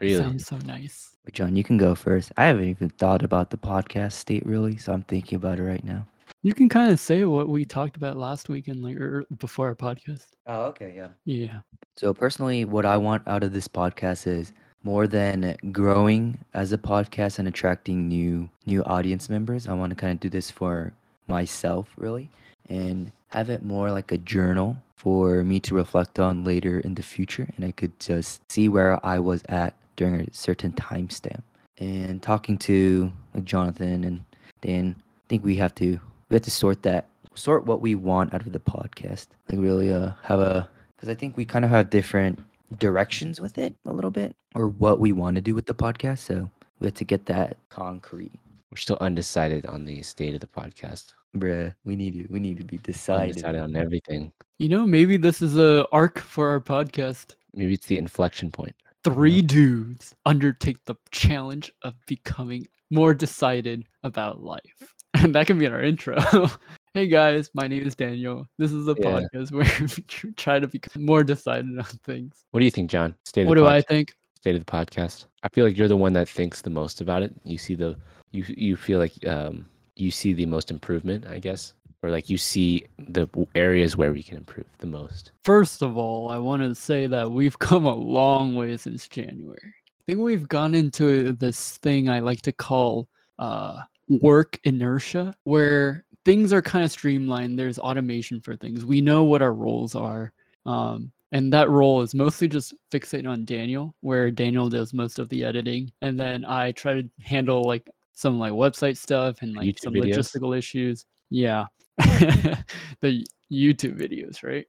[0.00, 0.16] Really?
[0.16, 1.10] Sounds so nice.
[1.24, 2.32] But John, you can go first.
[2.36, 5.84] I haven't even thought about the podcast state really, so I'm thinking about it right
[5.84, 6.06] now.
[6.42, 9.68] You can kind of say what we talked about last week and like or before
[9.68, 10.26] our podcast.
[10.46, 11.08] Oh, okay, yeah.
[11.24, 11.60] Yeah.
[11.96, 14.52] So personally, what I want out of this podcast is
[14.84, 19.66] more than growing as a podcast and attracting new new audience members.
[19.66, 20.92] I want to kind of do this for
[21.26, 22.30] myself really
[22.68, 27.02] and have it more like a journal for me to reflect on later in the
[27.02, 31.42] future and I could just see where I was at during a certain timestamp.
[31.76, 34.24] And talking to like Jonathan and
[34.62, 38.32] Dan, I think we have to we have to sort that sort what we want
[38.32, 39.26] out of the podcast.
[39.50, 42.38] Like really uh have a because I think we kind of have different
[42.78, 46.18] directions with it a little bit, or what we want to do with the podcast.
[46.18, 48.32] So we have to get that concrete.
[48.70, 51.14] We're still undecided on the state of the podcast.
[51.36, 53.36] Bruh, we need to we need to be decided.
[53.36, 54.32] Undecided on everything.
[54.58, 57.34] You know, maybe this is a arc for our podcast.
[57.54, 58.74] Maybe it's the inflection point.
[59.04, 64.62] Three dudes undertake the challenge of becoming more decided about life.
[65.14, 66.16] And that can be in our intro.
[66.94, 68.46] hey guys, my name is Daniel.
[68.58, 69.04] This is a Yeah.
[69.06, 72.44] podcast where we tr- try to become more decided on things.
[72.50, 73.14] What do you think, John?
[73.24, 73.68] State of What do podcast.
[73.72, 74.14] I think?
[74.36, 75.24] state of the podcast.
[75.42, 77.34] I feel like you're the one that thinks the most about it.
[77.42, 77.96] You see the
[78.32, 81.72] you you feel like um you see the most improvement, I guess,
[82.08, 85.32] or like you see the areas where we can improve the most.
[85.44, 89.58] First of all, I want to say that we've come a long way since January.
[89.62, 96.04] I think we've gone into this thing I like to call uh, work inertia, where
[96.24, 97.58] things are kind of streamlined.
[97.58, 98.86] There's automation for things.
[98.86, 100.32] We know what our roles are.
[100.64, 105.28] Um, and that role is mostly just fixated on Daniel, where Daniel does most of
[105.28, 105.92] the editing.
[106.00, 109.92] And then I try to handle like some like website stuff and like YouTube some
[109.92, 110.16] videos?
[110.16, 111.04] logistical issues.
[111.30, 111.66] Yeah.
[111.98, 114.66] the YouTube videos, right?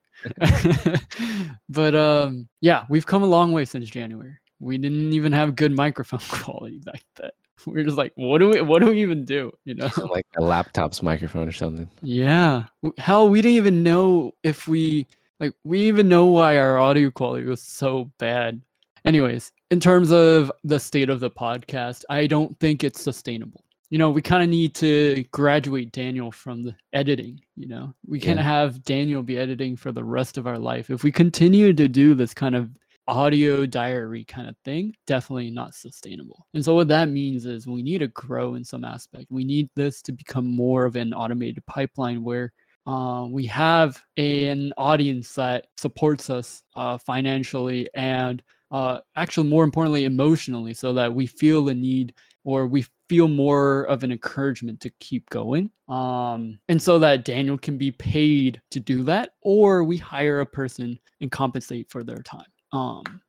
[1.69, 4.35] but um yeah, we've come a long way since January.
[4.59, 7.31] We didn't even have good microphone quality back then.
[7.65, 9.51] We are just like, what do we what do we even do?
[9.65, 9.89] You know?
[10.09, 11.89] like a laptop's microphone or something.
[12.01, 12.65] Yeah.
[12.97, 15.07] Hell, we didn't even know if we
[15.39, 18.61] like we even know why our audio quality was so bad.
[19.05, 23.63] Anyways, in terms of the state of the podcast, I don't think it's sustainable.
[23.89, 27.93] You know, we kind of need to graduate Daniel from the editing, you know.
[28.05, 28.43] We can't Yeah.
[28.45, 30.89] have Daniel be editing for the rest of our life.
[30.91, 32.69] If we continue to do this kind of
[33.07, 36.45] audio diary kind of thing, definitely not sustainable.
[36.53, 39.25] And so what that means is we need to grow in some aspect.
[39.31, 42.53] We need this to become more of an automated pipeline where
[42.85, 50.05] uh, we have an audience that supports us uh, financially and uh, actually more importantly
[50.05, 54.89] emotionally so that we feel the need or we feel more of an encouragement to
[54.99, 59.97] keep going um, and so that daniel can be paid to do that or we
[59.97, 62.45] hire a person and compensate for their time.
[62.71, 63.21] Um,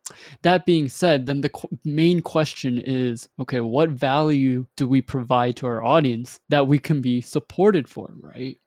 [0.43, 5.57] that being said then the qu- main question is okay what value do we provide
[5.57, 8.59] to our audience that we can be supported for right?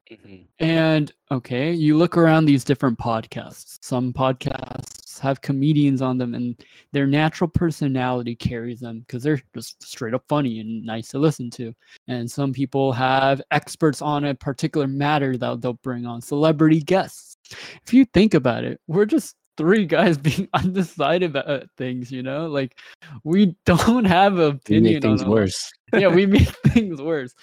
[0.60, 3.78] And okay, you look around these different podcasts.
[3.82, 6.56] Some podcasts have comedians on them, and
[6.92, 11.50] their natural personality carries them because they're just straight up funny and nice to listen
[11.52, 11.74] to.
[12.08, 17.38] And some people have experts on a particular matter that they'll bring on celebrity guests.
[17.86, 22.48] If you think about it, we're just three guys being undecided about things, you know?
[22.48, 22.78] Like
[23.24, 25.72] we don't have an opinion make things on a lot- worse.
[25.94, 27.34] yeah, we make things worse.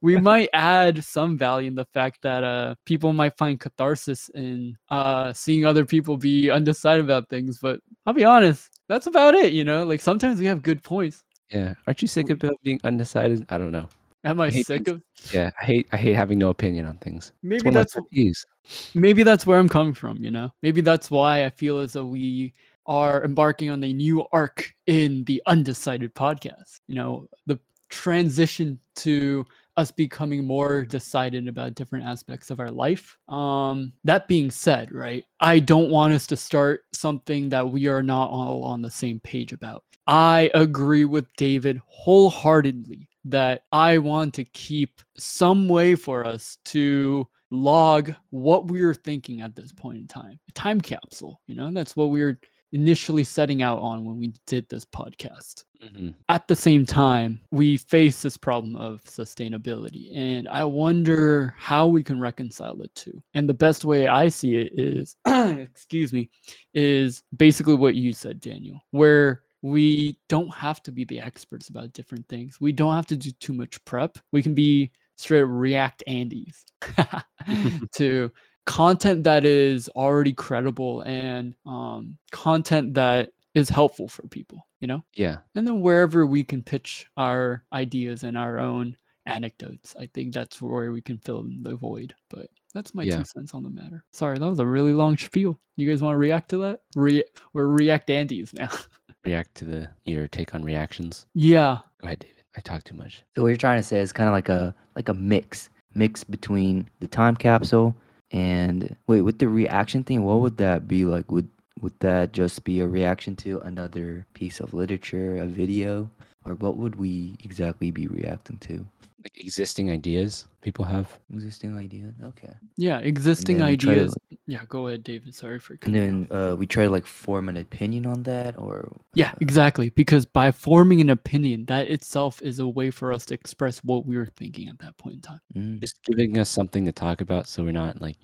[0.00, 4.76] We might add some value in the fact that uh people might find catharsis in
[4.88, 9.52] uh seeing other people be undecided about things, but I'll be honest, that's about it,
[9.52, 9.84] you know?
[9.84, 11.22] Like sometimes we have good points.
[11.50, 11.74] Yeah.
[11.86, 13.46] Aren't you sick of being undecided?
[13.48, 13.88] I don't know.
[14.24, 15.02] Am I hate sick things.
[15.24, 17.32] of Yeah, I hate I hate having no opinion on things.
[17.42, 18.46] Maybe one of my that's
[18.94, 20.52] maybe that's where I'm coming from, you know?
[20.62, 22.52] Maybe that's why I feel as though we
[22.86, 26.80] are embarking on a new arc in the undecided podcast.
[26.86, 27.58] You know, the
[27.88, 29.46] transition to
[29.76, 33.16] us becoming more decided about different aspects of our life.
[33.28, 38.02] Um, that being said, right, I don't want us to start something that we are
[38.02, 39.84] not all on the same page about.
[40.06, 47.26] I agree with David wholeheartedly that I want to keep some way for us to
[47.50, 50.38] log what we were thinking at this point in time.
[50.48, 52.38] A time capsule, you know, that's what we're
[52.72, 55.64] initially setting out on when we did this podcast.
[55.82, 56.14] Mhm.
[56.28, 62.04] At the same time, we face this problem of sustainability, and I wonder how we
[62.04, 63.20] can reconcile the two.
[63.34, 66.30] And the best way I see it is, excuse me,
[66.74, 71.92] is basically what you said, Daniel, where we don't have to be the experts about
[71.92, 72.60] different things.
[72.60, 74.18] We don't have to do too much prep.
[74.32, 76.64] We can be straight React Andes
[77.94, 78.30] to
[78.66, 85.04] content that is already credible and um, content that is helpful for people, you know?
[85.14, 85.38] Yeah.
[85.54, 88.96] And then wherever we can pitch our ideas and our own
[89.26, 92.14] anecdotes, I think that's where we can fill in the void.
[92.30, 93.18] But that's my Yeah.
[93.18, 94.04] two cents on the matter.
[94.12, 95.58] Sorry, that was a really long spiel.
[95.76, 96.80] You guys want to react to that?
[96.94, 98.68] Re- we're React Andes now.
[99.24, 101.26] React to the your take on reactions.
[101.34, 101.78] yeah.
[102.00, 102.36] Go ahead, David.
[102.56, 103.22] I talk too much.
[103.36, 106.24] So what you're trying to say is kind of like a like a mix, mix
[106.24, 107.94] between the time capsule
[108.32, 111.30] and wait, with the reaction thing, what would that be like?
[111.30, 111.48] Would
[111.80, 116.10] would that just be a reaction to another piece of literature, a video,
[116.44, 118.86] or what would we exactly be reacting to?
[119.22, 121.18] Like existing ideas people have.
[121.32, 122.52] Existing idea, okay.
[122.76, 122.98] Yeah.
[122.98, 124.14] Existing then we try to, ideas.
[124.46, 124.62] Yeah.
[124.68, 125.34] Go ahead, David.
[125.34, 128.22] Sorry for And cutting you then uh, we try to like form an opinion on
[128.24, 129.90] that, or Yeah, exactly.
[129.90, 134.06] Because by forming an opinion, that itself is a way for us to express what
[134.06, 135.40] we were thinking at that point in time.
[135.54, 138.16] Mm, Just giving us something to talk about so we're not like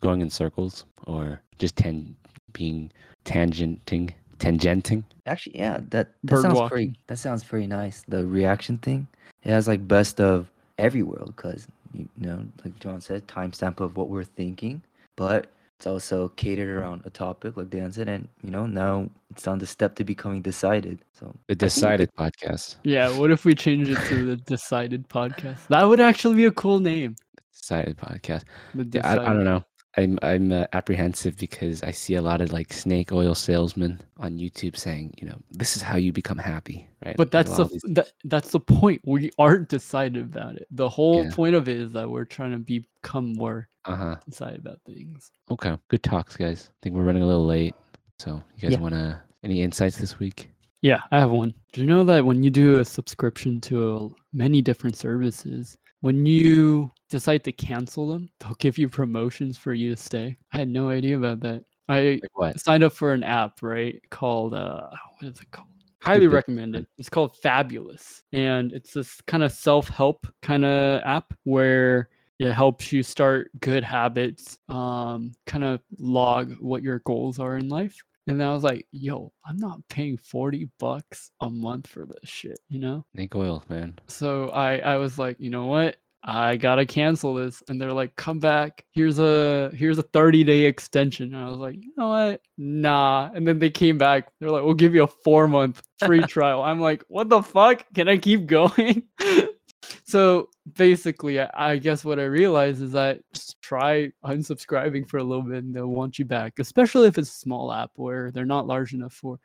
[0.00, 2.16] going in circles or just ten
[2.52, 2.90] being
[3.24, 5.04] tangenting tangenting.
[5.26, 6.68] Actually, yeah, that that Bird sounds walking.
[6.68, 6.94] pretty.
[7.06, 8.02] That sounds pretty nice.
[8.08, 9.06] The reaction thing,
[9.44, 13.96] it has like best of every world, cause you know, like John said, timestamp of
[13.96, 14.82] what we're thinking,
[15.16, 19.46] but it's also catered around a topic, like Dan said, and you know, now it's
[19.48, 20.98] on the step to becoming decided.
[21.18, 22.76] So The I think decided podcast.
[22.84, 25.66] Yeah, what if we change it to the Decided Podcast?
[25.68, 27.16] That would actually be a cool name.
[27.56, 28.44] Decided podcast.
[28.74, 29.64] The Yeah, I, I don't know.
[29.96, 34.38] I'm I'm uh, apprehensive because I see a lot of like snake oil salesmen on
[34.38, 37.16] YouTube saying, you know, this is how you become happy, right?
[37.16, 39.00] But that's the these- that, that's the point.
[39.04, 40.68] We aren't decided about it.
[40.70, 41.34] The whole Yeah.
[41.34, 44.16] point of it is that we're trying to become more uh-huh.
[44.28, 45.32] decided about things.
[45.50, 46.70] Okay, good talks, guys.
[46.70, 47.74] I think we're running a little late,
[48.18, 48.78] so you guys Yeah.
[48.78, 50.50] want to any insights this week?
[50.82, 51.54] Yeah, I have one.
[51.72, 56.24] Do you know that when you do a subscription to a, many different services, when
[56.24, 60.36] you decide to cancel them, they'll give you promotions for you to stay?
[60.52, 61.64] I had no idea about that.
[61.88, 64.00] I Like signed up for an app, right?
[64.10, 64.88] Called uh
[65.18, 65.66] what is it called?
[66.02, 66.84] Highly recommended.
[66.84, 66.88] it.
[66.96, 68.22] It's called Fabulous.
[68.32, 72.08] And it's this kind of self-help kind of app where
[72.38, 77.68] it helps you start good habits, um, kind of log what your goals are in
[77.68, 77.98] life.
[78.28, 82.30] And then I was like, yo, I'm not paying 40 bucks a month for this
[82.30, 83.04] shit, you know?
[83.14, 83.98] Snake oil, man.
[84.06, 85.96] So I I was like, you know what?
[86.22, 87.62] I gotta cancel this.
[87.68, 88.84] And they're like, come back.
[88.92, 91.34] Here's a here's a 30 day extension.
[91.34, 92.42] And I was like, you know what?
[92.58, 93.30] Nah.
[93.34, 94.28] And then they came back.
[94.38, 96.62] They're like, we'll give you a four month free trial.
[96.62, 97.84] I'm like, what the fuck?
[97.94, 99.04] Can I keep going?
[100.04, 105.24] so basically, I, I guess what I realized is that just try unsubscribing for a
[105.24, 108.44] little bit and they'll want you back, especially if it's a small app where they're
[108.44, 109.38] not large enough for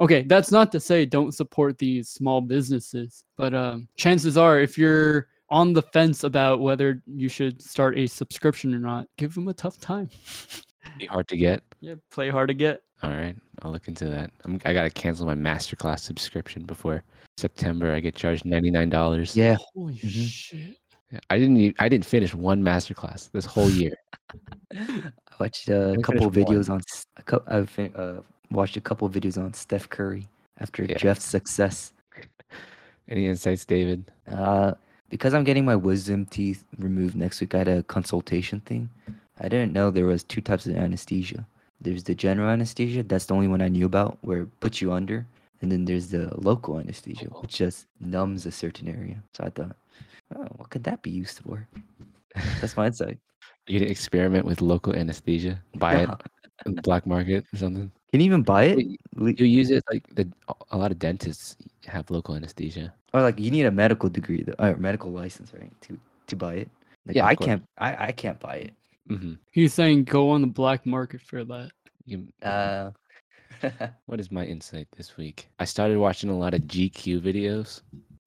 [0.00, 4.78] okay that's not to say don't support these small businesses but um, chances are if
[4.78, 9.48] you're on the fence about whether you should start a subscription or not give them
[9.48, 10.08] a tough time
[10.98, 11.62] Be hard to get.
[11.80, 14.30] yeah play hard to get All right, I'll look into that.
[14.44, 17.02] I'm, I gotta cancel my masterclass subscription before
[17.38, 17.92] September.
[17.94, 19.34] I get charged ninety nine dollars.
[19.36, 20.28] yeah, holy Mhm.
[20.28, 20.76] shit
[21.28, 21.74] I didn't.
[21.80, 23.94] I didn't finish one masterclass this whole year.
[24.72, 26.56] I watched a Only couple finished one.
[26.56, 26.78] videos on.
[26.88, 28.20] s- A cou- I've fin- uh,
[28.52, 30.28] watched a couple videos on Steph Curry
[30.58, 30.98] after Yeah.
[30.98, 31.92] Jeff's success.
[33.08, 34.08] Any insights, David?
[34.30, 34.74] Uh,
[35.10, 38.88] because I'm getting my wisdom teeth removed next week, I had a consultation thing.
[39.40, 41.46] I didn't know there was two types of anesthesia.
[41.80, 44.92] There's the general anesthesia, that's the only one I knew about, where it puts you
[44.92, 45.26] under,
[45.60, 49.22] and then there's the local anesthesia, which just numbs a certain area.
[49.34, 49.76] So I thought,
[50.36, 51.66] oh, what could that be used for?
[52.60, 53.18] That's my insight.
[53.66, 55.62] You experiment with local anesthesia.
[55.76, 56.10] Buy it
[56.66, 57.92] in the black market or something.
[58.10, 58.78] Can you even buy it?
[58.78, 58.96] You-
[59.46, 60.28] use it like the
[60.70, 61.56] a lot of dentists
[61.86, 62.92] have local anesthesia.
[63.12, 66.54] Or like you need a medical degree, though, or medical license, right, to to buy
[66.54, 66.70] it.
[67.06, 68.74] Like Yeah, I can't, I I can't buy it.
[69.08, 71.70] hmm he's saying go on the black market for that
[72.06, 72.90] You, Uh,
[74.06, 75.48] what is my insight this week?
[75.58, 77.82] I started watching a lot of GQ videos.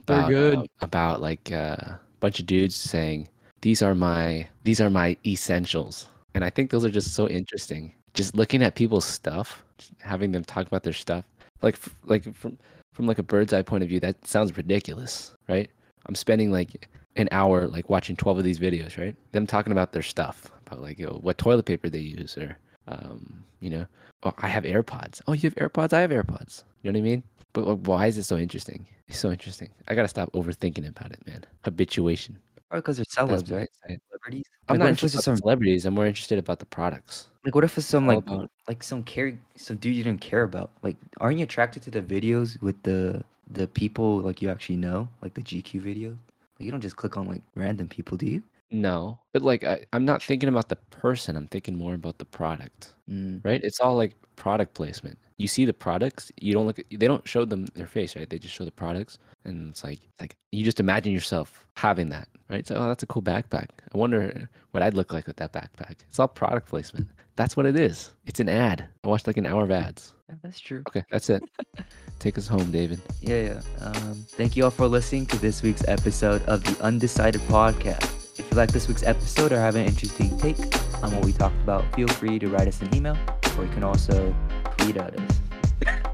[0.06, 0.58] They're good.
[0.60, 3.30] uh, about like a bunch of dudes saying
[3.62, 7.94] these are my these are my essentials, and I think those are just so interesting.
[8.14, 9.64] Just looking at people's stuff,
[10.00, 11.26] having them talk about their stuff,
[11.62, 12.58] like like from
[12.94, 15.70] from like a bird's eye point of view, that sounds ridiculous, right?
[16.06, 19.16] I'm spending like an hour like watching 12 of these videos, right?
[19.32, 22.58] Them talking about their stuff, about like you know, what toilet paper they use or
[22.88, 23.86] Um, you know,
[24.24, 25.22] oh, I have AirPods.
[25.28, 25.94] Oh, you have AirPods?
[25.94, 26.64] I have AirPods.
[26.82, 27.24] You know what I mean?
[27.54, 28.86] But like, why is it so interesting?
[29.08, 29.70] It's so interesting.
[29.88, 31.46] I gotta stop overthinking about it, man.
[31.64, 32.38] Habituation.
[32.72, 33.70] Because they're celebs, right?
[34.10, 34.46] Celebrities.
[34.68, 35.86] I'm Like, not what if it's interested in some celebrities.
[35.86, 37.30] I'm more interested about the products.
[37.46, 38.24] Like what if it's some like
[38.68, 40.72] like some care some dude you didn't care about?
[40.82, 45.08] Like, aren't you attracted to the videos with the the people like you actually know,
[45.22, 46.10] like the GQ video?
[46.10, 48.44] Like, you don't just click on like random people, do you?
[48.74, 51.38] no, but like I, I'm not thinking about the person.
[51.38, 52.94] I'm thinking more about the product.
[53.10, 53.46] Mm.
[53.46, 53.62] right?
[53.64, 55.18] It's all like product placement.
[55.38, 58.30] You see the products, you don't look at, they don't show them their face, right?
[58.30, 62.28] They just show the products and it's like like you just imagine yourself having that,
[62.50, 62.66] right?
[62.66, 63.68] So oh, that's a cool backpack.
[63.94, 65.98] I wonder what I'd look like with that backpack.
[66.10, 67.08] It's all product placement.
[67.36, 68.12] That's what it is.
[68.26, 68.88] It's an ad.
[69.04, 70.14] I watched like an hour of ads.
[70.30, 70.84] Yeah, that's true.
[70.88, 71.44] Okay, that's it.
[72.20, 73.02] Take us home, David.
[73.22, 73.62] Yeah, yeah.
[73.82, 78.40] Um, thank you all for listening to this week's episode of the Undecided Podcast.
[78.40, 80.58] If you like this week's episode or have an interesting take
[81.04, 83.18] on what we talked about, feel free to write us an email
[83.58, 84.34] or you can also
[84.78, 85.40] tweet at us.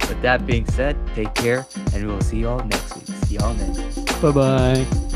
[0.09, 3.05] With that being said, take care and we will see you all next week.
[3.25, 4.05] See y'all then.
[4.21, 5.08] Bye bye.